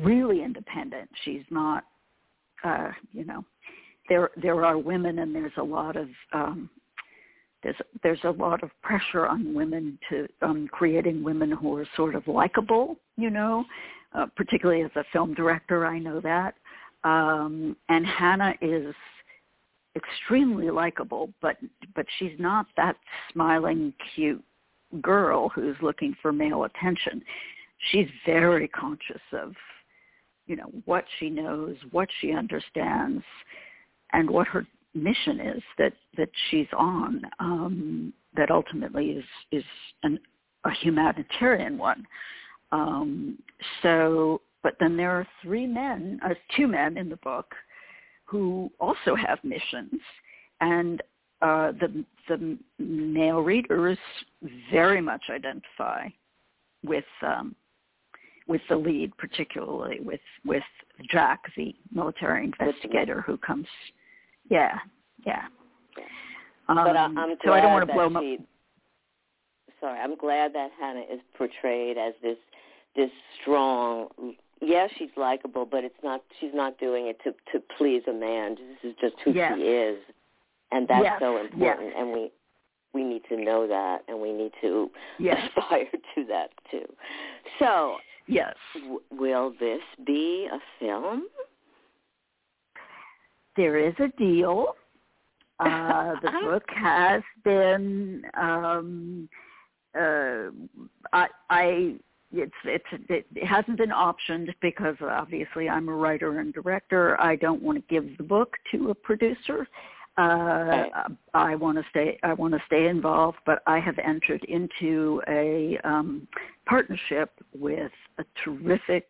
really 0.00 0.42
independent. 0.42 1.08
She's 1.24 1.44
not, 1.50 1.84
uh, 2.64 2.88
you 3.12 3.24
know, 3.24 3.44
there 4.08 4.30
there 4.40 4.64
are 4.64 4.78
women 4.78 5.20
and 5.20 5.34
there's 5.34 5.52
a 5.58 5.62
lot 5.62 5.96
of 5.96 6.08
um, 6.32 6.70
there's 7.62 7.76
there's 8.02 8.24
a 8.24 8.30
lot 8.30 8.62
of 8.62 8.70
pressure 8.82 9.26
on 9.26 9.54
women 9.54 9.98
to 10.10 10.26
um, 10.42 10.68
creating 10.70 11.22
women 11.22 11.50
who 11.50 11.76
are 11.76 11.86
sort 11.96 12.14
of 12.14 12.26
likable, 12.26 12.96
you 13.16 13.30
know, 13.30 13.64
uh, 14.14 14.26
particularly 14.36 14.82
as 14.82 14.90
a 14.96 15.04
film 15.12 15.34
director, 15.34 15.86
I 15.86 15.98
know 15.98 16.20
that. 16.20 16.54
Um, 17.04 17.76
and 17.88 18.06
Hannah 18.06 18.54
is 18.60 18.94
extremely 19.96 20.70
likable, 20.70 21.30
but 21.40 21.56
but 21.94 22.06
she's 22.18 22.38
not 22.38 22.66
that 22.76 22.96
smiling, 23.32 23.92
cute 24.14 24.42
girl 25.00 25.48
who's 25.48 25.76
looking 25.82 26.14
for 26.20 26.32
male 26.32 26.64
attention. 26.64 27.22
She's 27.90 28.08
very 28.26 28.68
conscious 28.68 29.22
of 29.32 29.54
you 30.46 30.56
know 30.56 30.70
what 30.84 31.04
she 31.18 31.30
knows, 31.30 31.76
what 31.90 32.08
she 32.20 32.32
understands, 32.32 33.24
and 34.12 34.28
what 34.28 34.48
her 34.48 34.66
mission 34.94 35.40
is 35.40 35.62
that 35.78 35.92
that 36.16 36.30
she's 36.50 36.68
on. 36.76 37.22
Um, 37.38 38.12
that 38.36 38.50
ultimately 38.50 39.10
is 39.10 39.24
is 39.50 39.64
an, 40.02 40.18
a 40.64 40.70
humanitarian 40.70 41.78
one. 41.78 42.06
Um, 42.70 43.38
so, 43.82 44.40
but 44.62 44.74
then 44.80 44.96
there 44.96 45.10
are 45.10 45.26
three 45.42 45.66
men, 45.66 46.18
uh, 46.24 46.34
two 46.56 46.66
men 46.66 46.96
in 46.96 47.10
the 47.10 47.16
book, 47.16 47.54
who 48.32 48.70
also 48.80 49.14
have 49.14 49.38
missions, 49.44 50.00
and 50.62 51.02
uh, 51.42 51.72
the 51.72 52.04
the 52.28 52.58
male 52.78 53.40
readers 53.40 53.98
very 54.72 55.02
much 55.02 55.24
identify 55.28 56.08
with 56.82 57.04
um, 57.20 57.54
with 58.48 58.62
the 58.70 58.76
lead, 58.76 59.14
particularly 59.18 60.00
with 60.00 60.20
with 60.46 60.62
Jack, 61.10 61.40
the 61.58 61.74
military 61.92 62.44
investigator 62.46 63.20
who 63.20 63.36
comes. 63.36 63.66
Yeah, 64.48 64.78
yeah. 65.26 65.44
Um, 66.68 66.76
but 66.76 66.96
I, 66.96 67.04
am 67.04 67.14
glad 67.14 67.38
so 67.44 67.52
I 67.52 67.60
don't 67.60 67.72
want 67.72 67.86
to 67.86 67.92
blow 67.92 68.08
she, 68.08 68.36
up. 68.36 68.40
Sorry, 69.78 70.00
I'm 70.00 70.16
glad 70.16 70.54
that 70.54 70.70
Hannah 70.80 71.00
is 71.00 71.20
portrayed 71.36 71.98
as 71.98 72.14
this 72.22 72.38
this 72.96 73.10
strong. 73.42 74.08
Yes, 74.64 74.90
she's 74.96 75.10
likable, 75.16 75.66
but 75.66 75.82
it's 75.82 76.02
not. 76.04 76.22
She's 76.40 76.54
not 76.54 76.78
doing 76.78 77.08
it 77.08 77.18
to 77.24 77.32
to 77.52 77.62
please 77.76 78.02
a 78.08 78.12
man. 78.12 78.54
This 78.54 78.92
is 78.92 78.96
just 79.00 79.16
who 79.24 79.32
yes. 79.32 79.54
she 79.56 79.62
is, 79.62 79.98
and 80.70 80.86
that's 80.86 81.02
yes. 81.02 81.18
so 81.20 81.36
important. 81.38 81.88
Yes. 81.88 81.94
And 81.98 82.12
we 82.12 82.30
we 82.94 83.02
need 83.02 83.22
to 83.28 83.36
know 83.36 83.66
that, 83.66 84.02
and 84.06 84.20
we 84.20 84.32
need 84.32 84.52
to 84.60 84.88
aspire 85.18 85.88
to 86.14 86.24
that 86.28 86.50
too. 86.70 86.86
So, 87.58 87.96
yes, 88.28 88.54
w- 88.74 89.02
will 89.10 89.52
this 89.58 89.82
be 90.06 90.48
a 90.52 90.58
film? 90.78 91.26
There 93.56 93.78
is 93.78 93.94
a 93.98 94.08
deal. 94.16 94.76
Uh, 95.60 96.14
the 96.22 96.32
book 96.42 96.64
has 96.74 97.22
been. 97.44 98.22
Um, 98.36 99.28
uh, 99.96 100.46
I, 101.12 101.28
I 101.50 101.94
it's 102.32 102.52
it's 102.64 102.84
it 103.08 103.44
hasn't 103.44 103.78
been 103.78 103.90
optioned 103.90 104.48
because 104.60 104.96
obviously 105.00 105.68
I'm 105.68 105.88
a 105.88 105.94
writer 105.94 106.40
and 106.40 106.52
director. 106.52 107.20
I 107.20 107.36
don't 107.36 107.62
want 107.62 107.78
to 107.78 107.94
give 107.94 108.16
the 108.16 108.24
book 108.24 108.56
to 108.72 108.90
a 108.90 108.94
producer. 108.94 109.66
Uh, 110.18 110.22
right. 110.22 110.92
I 111.32 111.54
want 111.54 111.78
to 111.78 111.84
stay. 111.88 112.18
I 112.22 112.34
want 112.34 112.52
to 112.54 112.60
stay 112.66 112.88
involved, 112.88 113.38
but 113.46 113.62
I 113.66 113.78
have 113.80 113.98
entered 113.98 114.44
into 114.44 115.22
a 115.28 115.78
um, 115.84 116.28
partnership 116.66 117.30
with 117.54 117.92
a 118.18 118.24
terrific 118.44 119.06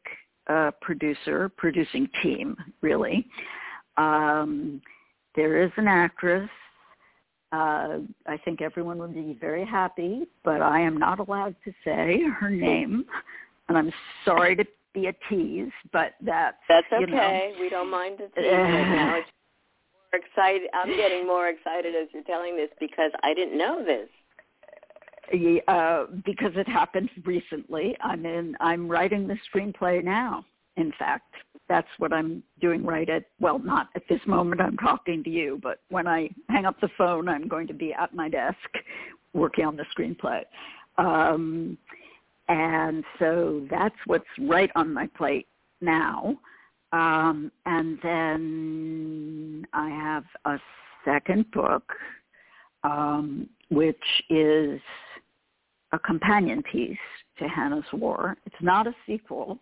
uh, 0.46 0.70
producer, 0.80 1.48
producing 1.48 2.08
team, 2.22 2.56
really. 2.82 3.26
Um, 3.96 4.80
there 5.34 5.62
is 5.62 5.72
an 5.76 5.88
actress. 5.88 6.48
Uh, 7.52 7.98
I 8.26 8.38
think 8.44 8.62
everyone 8.62 8.98
would 8.98 9.14
be 9.14 9.36
very 9.38 9.64
happy, 9.64 10.22
but 10.42 10.62
I 10.62 10.80
am 10.80 10.96
not 10.96 11.18
allowed 11.18 11.54
to 11.64 11.72
say 11.84 12.22
her 12.40 12.48
name, 12.48 13.04
and 13.68 13.76
I'm 13.76 13.92
sorry 14.24 14.56
to 14.56 14.64
be 14.94 15.06
a 15.06 15.14
tease, 15.28 15.70
but 15.92 16.14
that's 16.22 16.56
that's 16.68 16.86
okay. 16.90 17.00
You 17.02 17.06
know, 17.08 17.52
we 17.60 17.68
don't 17.68 17.90
mind 17.90 18.16
the 18.18 18.28
tease 18.40 18.50
right 18.50 18.88
now. 18.96 19.16
It's 19.16 19.28
more 20.12 20.20
excited. 20.20 20.70
I'm 20.72 20.96
getting 20.96 21.26
more 21.26 21.48
excited 21.48 21.94
as 21.94 22.08
you're 22.14 22.22
telling 22.24 22.56
this 22.56 22.70
because 22.80 23.12
I 23.22 23.34
didn't 23.34 23.58
know 23.58 23.84
this. 23.84 24.08
Uh, 25.68 26.06
because 26.24 26.52
it 26.56 26.68
happened 26.68 27.10
recently. 27.24 27.96
I'm 28.02 28.24
in. 28.26 28.56
I'm 28.60 28.88
writing 28.88 29.26
the 29.26 29.36
screenplay 29.52 30.02
now. 30.02 30.44
In 30.76 30.92
fact, 30.98 31.34
that's 31.72 31.88
what 31.96 32.12
I'm 32.12 32.42
doing 32.60 32.84
right 32.84 33.08
at, 33.08 33.24
well, 33.40 33.58
not 33.58 33.88
at 33.96 34.02
this 34.06 34.20
moment 34.26 34.60
I'm 34.60 34.76
talking 34.76 35.24
to 35.24 35.30
you, 35.30 35.58
but 35.62 35.80
when 35.88 36.06
I 36.06 36.28
hang 36.50 36.66
up 36.66 36.78
the 36.82 36.90
phone, 36.98 37.30
I'm 37.30 37.48
going 37.48 37.66
to 37.68 37.72
be 37.72 37.94
at 37.94 38.14
my 38.14 38.28
desk 38.28 38.58
working 39.32 39.64
on 39.64 39.76
the 39.78 39.86
screenplay. 39.96 40.42
Um, 40.98 41.78
and 42.48 43.02
so 43.18 43.66
that's 43.70 43.94
what's 44.04 44.26
right 44.38 44.70
on 44.76 44.92
my 44.92 45.08
plate 45.16 45.46
now. 45.80 46.36
Um, 46.92 47.50
and 47.64 47.98
then 48.02 49.66
I 49.72 49.88
have 49.88 50.24
a 50.44 50.58
second 51.06 51.50
book, 51.52 51.90
um, 52.84 53.48
which 53.70 53.96
is 54.28 54.78
a 55.92 55.98
companion 55.98 56.62
piece 56.70 56.98
to 57.38 57.48
Hannah's 57.48 57.90
War. 57.94 58.36
It's 58.44 58.60
not 58.60 58.86
a 58.86 58.94
sequel 59.06 59.58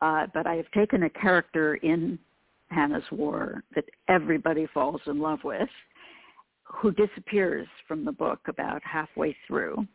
uh, 0.00 0.26
but 0.32 0.46
I 0.46 0.54
have 0.54 0.70
taken 0.72 1.04
a 1.04 1.10
character 1.10 1.76
in 1.76 2.18
Hannah's 2.70 3.04
War 3.10 3.62
that 3.74 3.84
everybody 4.08 4.66
falls 4.72 5.00
in 5.06 5.18
love 5.18 5.40
with, 5.44 5.68
who 6.64 6.92
disappears 6.92 7.66
from 7.86 8.04
the 8.04 8.12
book 8.12 8.40
about 8.46 8.82
halfway 8.84 9.34
through, 9.46 9.86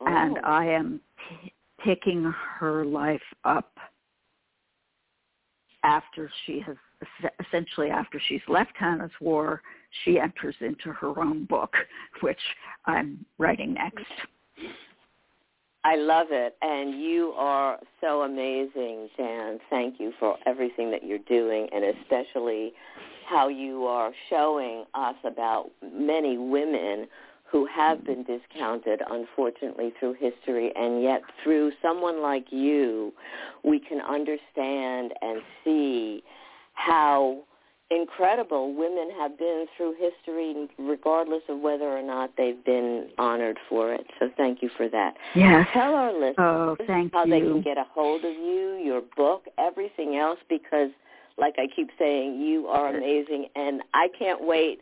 oh. 0.00 0.06
and 0.06 0.38
I 0.44 0.66
am 0.66 1.00
t- 1.42 1.52
taking 1.84 2.32
her 2.58 2.84
life 2.84 3.22
up 3.44 3.72
after 5.84 6.30
she 6.44 6.60
has 6.60 6.76
essentially 7.46 7.90
after 7.90 8.20
she's 8.28 8.40
left 8.48 8.72
Hannah's 8.74 9.10
War, 9.20 9.62
she 10.04 10.18
enters 10.18 10.56
into 10.60 10.92
her 10.92 11.18
own 11.20 11.44
book, 11.44 11.72
which 12.20 12.40
I'm 12.86 13.24
writing 13.38 13.74
next. 13.74 14.06
I 15.86 15.94
love 15.94 16.26
it, 16.32 16.56
and 16.62 17.00
you 17.00 17.32
are 17.36 17.78
so 18.00 18.22
amazing, 18.22 19.08
Jan. 19.16 19.60
Thank 19.70 20.00
you 20.00 20.12
for 20.18 20.36
everything 20.44 20.90
that 20.90 21.04
you're 21.04 21.20
doing, 21.28 21.68
and 21.72 21.84
especially 21.84 22.72
how 23.24 23.46
you 23.46 23.84
are 23.84 24.10
showing 24.28 24.84
us 24.94 25.14
about 25.22 25.70
many 25.94 26.38
women 26.38 27.06
who 27.44 27.66
have 27.66 28.04
been 28.04 28.24
discounted, 28.24 29.00
unfortunately, 29.08 29.92
through 30.00 30.14
history, 30.14 30.72
and 30.74 31.04
yet 31.04 31.22
through 31.44 31.70
someone 31.80 32.20
like 32.20 32.46
you, 32.50 33.12
we 33.62 33.78
can 33.78 34.00
understand 34.00 35.12
and 35.22 35.40
see 35.62 36.24
how 36.74 37.44
incredible 37.90 38.74
women 38.74 39.10
have 39.16 39.38
been 39.38 39.66
through 39.76 39.94
history 39.98 40.68
regardless 40.78 41.42
of 41.48 41.60
whether 41.60 41.84
or 41.84 42.02
not 42.02 42.30
they've 42.36 42.64
been 42.64 43.08
honored 43.18 43.58
for 43.68 43.92
it. 43.94 44.06
So 44.18 44.28
thank 44.36 44.62
you 44.62 44.70
for 44.76 44.88
that. 44.88 45.14
Yes. 45.34 45.68
Tell 45.72 45.94
our 45.94 46.12
listeners 46.12 46.34
oh, 46.38 46.76
how 47.12 47.24
you. 47.24 47.30
they 47.30 47.40
can 47.40 47.62
get 47.62 47.78
a 47.78 47.84
hold 47.90 48.24
of 48.24 48.32
you, 48.32 48.80
your 48.84 49.02
book, 49.16 49.44
everything 49.58 50.16
else 50.16 50.38
because 50.48 50.90
like 51.38 51.54
I 51.58 51.66
keep 51.74 51.90
saying, 51.98 52.40
you 52.40 52.66
are 52.66 52.96
amazing 52.96 53.46
and 53.54 53.82
I 53.94 54.08
can't 54.18 54.42
wait 54.44 54.80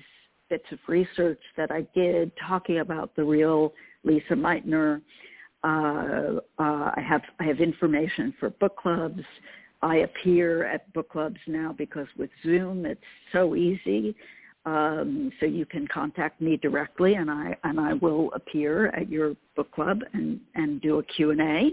bits 0.49 0.65
of 0.71 0.79
research 0.87 1.39
that 1.55 1.71
I 1.71 1.87
did, 1.93 2.31
talking 2.45 2.79
about 2.79 3.15
the 3.15 3.23
real 3.23 3.73
Lise 4.03 4.23
Meitner. 4.31 5.01
Uh, 5.63 6.39
uh, 6.57 6.91
I 6.95 7.03
have 7.07 7.21
I 7.39 7.43
have 7.43 7.59
information 7.59 8.33
for 8.39 8.49
book 8.49 8.75
clubs. 8.77 9.21
I 9.81 9.97
appear 9.97 10.65
at 10.65 10.91
book 10.93 11.09
clubs 11.09 11.39
now 11.47 11.73
because 11.77 12.07
with 12.17 12.31
Zoom 12.43 12.85
it's 12.85 12.99
so 13.31 13.55
easy. 13.55 14.15
Um, 14.65 15.31
so 15.39 15.45
you 15.45 15.65
can 15.65 15.87
contact 15.87 16.41
me 16.41 16.57
directly, 16.57 17.15
and 17.15 17.31
I 17.31 17.55
and 17.63 17.79
I 17.79 17.93
will 17.93 18.31
appear 18.33 18.87
at 18.87 19.09
your 19.09 19.35
book 19.55 19.71
club 19.71 20.01
and 20.13 20.39
and 20.55 20.81
do 20.81 20.99
a 20.99 21.03
Q 21.03 21.31
and 21.31 21.41
A 21.41 21.71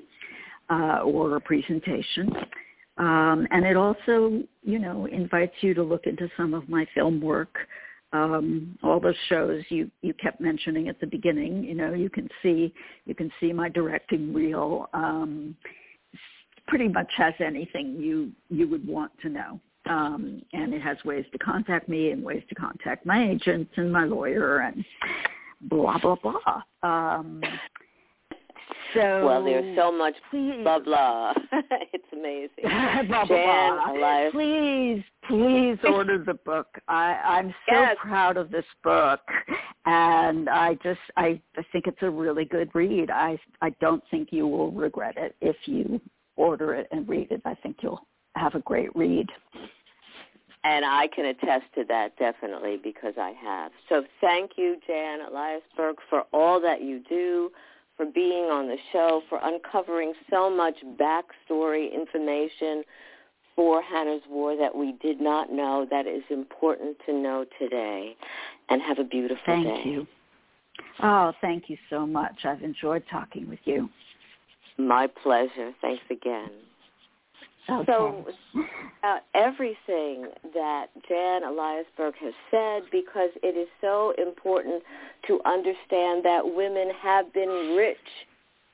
uh, 0.71 1.01
or 1.01 1.37
a 1.37 1.41
presentation. 1.41 2.33
Um, 2.99 3.47
and 3.51 3.67
it 3.67 3.77
also, 3.77 4.43
you 4.63 4.79
know, 4.79 5.07
invites 5.07 5.55
you 5.61 5.75
to 5.75 5.83
look 5.83 6.07
into 6.07 6.31
some 6.37 6.55
of 6.55 6.69
my 6.69 6.87
film 6.95 7.21
work. 7.21 7.55
Um, 8.13 8.79
all 8.83 9.01
those 9.01 9.17
shows 9.29 9.63
you 9.69 9.91
you 10.01 10.15
kept 10.15 10.41
mentioning 10.41 10.89
at 10.89 11.01
the 11.01 11.07
beginning. 11.07 11.65
You 11.65 11.75
know, 11.75 11.93
you 11.93 12.09
can 12.09 12.29
see 12.43 12.73
you 13.05 13.15
can 13.15 13.31
see 13.41 13.53
my 13.53 13.69
directing 13.69 14.33
reel. 14.33 14.89
Um, 14.95 15.57
pretty 16.69 16.89
much 16.89 17.11
has 17.17 17.35
anything 17.41 17.97
you 17.97 18.31
you 18.49 18.69
would 18.69 18.87
want 18.87 19.13
to 19.23 19.29
know 19.29 19.61
um, 19.89 20.43
and 20.53 20.75
it 20.75 20.83
has 20.83 20.97
ways 21.05 21.25
to 21.33 21.39
contact 21.39 21.89
me 21.89 22.11
and 22.11 22.23
ways 22.23 22.43
to 22.49 22.55
contact 22.55 23.07
my 23.07 23.31
agents 23.31 23.73
and 23.77 23.93
my 23.93 24.05
lawyer 24.05 24.59
and 24.59 24.85
blah 25.63 25.99
blah 25.99 26.17
blah. 26.17 26.63
Um, 26.83 27.43
so 28.95 29.27
well, 29.27 29.45
there's 29.45 29.77
so 29.77 29.93
much 29.93 30.15
please, 30.31 30.63
blah 30.63 30.79
blah. 30.79 31.35
it's 31.93 32.05
amazing. 32.13 32.49
blah, 33.09 33.25
blah, 33.25 33.25
Jan, 33.27 33.77
blah. 33.77 33.93
Elias. 33.93 34.33
Please, 34.33 35.03
please 35.29 35.79
order 35.85 36.23
the 36.25 36.35
book. 36.35 36.69
I, 36.89 37.15
I'm 37.25 37.51
so 37.69 37.75
Yes. 37.81 37.97
proud 38.01 38.37
of 38.37 38.51
this 38.51 38.65
book, 38.83 39.21
and 39.85 40.49
I 40.49 40.75
just 40.83 41.01
I, 41.17 41.41
I 41.57 41.63
think 41.73 41.87
it's 41.87 42.03
a 42.03 42.11
really 42.11 42.45
good 42.45 42.71
read. 42.75 43.11
I 43.11 43.39
I 43.61 43.71
don't 43.81 44.03
think 44.11 44.29
you 44.33 44.47
will 44.47 44.73
regret 44.73 45.17
it 45.17 45.37
if 45.41 45.57
you 45.67 46.01
order 46.37 46.75
it 46.75 46.89
and 46.91 47.09
read 47.09 47.31
it. 47.31 47.43
I 47.45 47.55
think 47.55 47.77
you'll 47.83 48.07
have 48.37 48.55
a 48.55 48.61
great 48.61 48.95
read. 48.95 49.29
And 50.67 50.85
I 50.85 51.07
can 51.15 51.27
attest 51.27 51.67
to 51.77 51.85
that 51.85 52.19
definitely 52.19 52.77
because 52.83 53.15
I 53.17 53.33
have. 53.41 53.71
So 53.89 54.03
thank 54.21 54.53
you, 54.57 54.79
Jan 54.85 55.21
Eliasberg, 55.21 55.95
for 56.11 56.25
all 56.33 56.61
that 56.61 56.83
you 56.83 57.01
do, 57.09 57.53
for 57.97 58.05
being 58.05 58.47
on 58.47 58.67
the 58.67 58.77
show, 58.93 59.23
for 59.29 59.39
uncovering 59.45 60.13
so 60.29 60.51
much 60.51 60.75
backstory 60.99 61.95
information 61.95 62.83
for 63.55 63.81
Hannah's 63.81 64.23
War 64.29 64.57
that 64.57 64.75
we 64.75 64.97
did 65.01 65.21
not 65.21 65.53
know 65.53 65.87
that 65.89 66.09
is 66.09 66.25
important 66.31 66.97
to 67.07 67.13
know 67.13 67.47
today. 67.61 68.17
And 68.69 68.83
have 68.83 68.99
a 68.99 69.05
beautiful 69.05 69.45
Thank 69.47 69.67
day. 69.67 69.71
Thank 69.71 69.87
you. 69.87 70.07
Oh, 71.01 71.33
thank 71.41 71.71
you 71.71 71.77
so 71.89 72.05
much. 72.05 72.45
I've 72.45 72.65
enjoyed 72.65 73.05
talking 73.09 73.49
with 73.49 73.61
you. 73.65 73.89
My 74.79 75.07
pleasure. 75.07 75.71
Thanks 75.81 76.03
again. 76.11 76.51
Okay. 77.69 77.85
So 77.87 78.25
uh, 79.03 79.19
everything 79.35 80.29
that 80.55 80.87
Jan 81.09 81.43
Eliasberg 81.43 82.13
has 82.21 82.35
said 82.51 82.83
because 82.93 83.31
it 83.43 83.57
is 83.57 83.69
so 83.81 84.13
important 84.19 84.83
to 85.27 85.41
understand 85.45 86.25
that 86.25 86.41
women 86.45 86.91
have 87.03 87.33
been 87.33 87.75
rich 87.77 87.97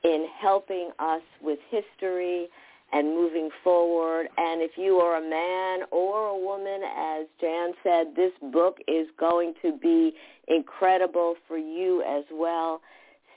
in 0.03 0.27
helping 0.39 0.89
us 0.99 1.21
with 1.41 1.59
history 1.69 2.47
and 2.91 3.07
moving 3.07 3.49
forward. 3.63 4.27
And 4.37 4.61
if 4.61 4.71
you 4.77 4.97
are 4.97 5.17
a 5.17 5.29
man 5.29 5.87
or 5.91 6.27
a 6.27 6.37
woman, 6.37 6.81
as 6.83 7.25
Jan 7.41 7.73
said, 7.81 8.15
this 8.15 8.31
book 8.51 8.77
is 8.87 9.07
going 9.19 9.55
to 9.63 9.77
be 9.77 10.13
incredible 10.47 11.35
for 11.47 11.57
you 11.57 12.03
as 12.03 12.23
well. 12.31 12.81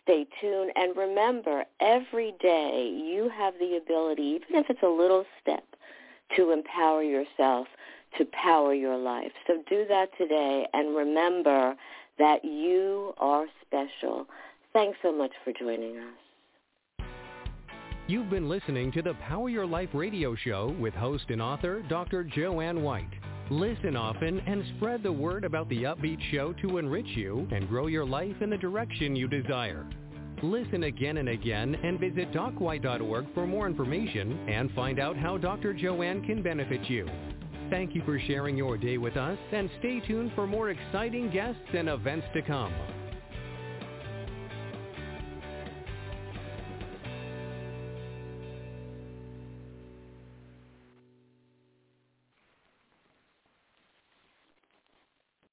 Stay 0.07 0.25
tuned. 0.41 0.71
And 0.77 0.97
remember, 0.97 1.65
every 1.81 2.33
day 2.41 2.89
you 2.95 3.29
have 3.37 3.55
the 3.59 3.77
ability, 3.77 4.23
even 4.23 4.55
if 4.55 4.67
it's 4.71 4.83
a 4.85 4.89
little 4.89 5.25
step, 5.43 5.65
to 6.37 6.53
empower 6.53 7.03
yourself, 7.03 7.67
to 8.17 8.25
power 8.27 8.73
your 8.73 8.97
life. 8.97 9.33
So 9.49 9.65
do 9.69 9.85
that 9.89 10.11
today 10.17 10.67
and 10.73 10.97
remember 10.97 11.75
that 12.19 12.45
you 12.45 13.15
are 13.19 13.47
special. 13.67 14.27
Thanks 14.73 14.97
so 15.03 15.13
much 15.13 15.33
for 15.45 15.53
joining 15.53 15.99
us. 15.99 17.07
You've 18.07 18.31
been 18.31 18.49
listening 18.49 18.93
to 18.93 19.03
the 19.03 19.15
Power 19.15 19.49
Your 19.49 19.67
Life 19.67 19.89
radio 19.93 20.37
show 20.37 20.75
with 20.79 20.95
host 20.95 21.25
and 21.31 21.43
author 21.43 21.83
Dr. 21.89 22.23
Joanne 22.23 22.83
White. 22.83 23.11
Listen 23.51 23.95
often 23.95 24.41
and 24.41 24.65
spread 24.77 25.05
the 25.05 25.13
word 25.13 25.45
about 25.45 25.69
the 25.69 25.85
upbeat 25.85 26.19
show 26.33 26.53
to 26.55 26.79
enrich 26.79 27.07
you 27.15 27.47
and 27.53 27.69
grow 27.69 27.87
your 27.87 28.05
life 28.05 28.35
in 28.41 28.51
the 28.51 28.57
direction 28.57 29.15
you 29.15 29.29
desire. 29.29 29.87
Listen 30.43 30.83
again 30.83 31.19
and 31.19 31.29
again 31.29 31.77
and 31.77 32.01
visit 32.01 32.33
docwhite.org 32.33 33.27
for 33.35 33.47
more 33.47 33.69
information 33.69 34.49
and 34.49 34.71
find 34.73 34.99
out 34.99 35.17
how 35.17 35.39
Dr. 35.39 35.73
Joanne 35.73 36.25
can 36.25 36.43
benefit 36.43 36.91
you. 36.91 37.09
Thank 37.71 37.95
you 37.95 38.03
for 38.05 38.19
sharing 38.19 38.57
your 38.57 38.77
day 38.77 38.99
with 38.99 39.17
us 39.17 39.39
and 39.53 39.71
stay 39.79 40.01
tuned 40.01 40.33
for 40.35 40.49
more 40.49 40.71
exciting 40.71 41.31
guests 41.31 41.61
and 41.73 41.89
events 41.89 42.27
to 42.35 42.43
come. 42.43 42.75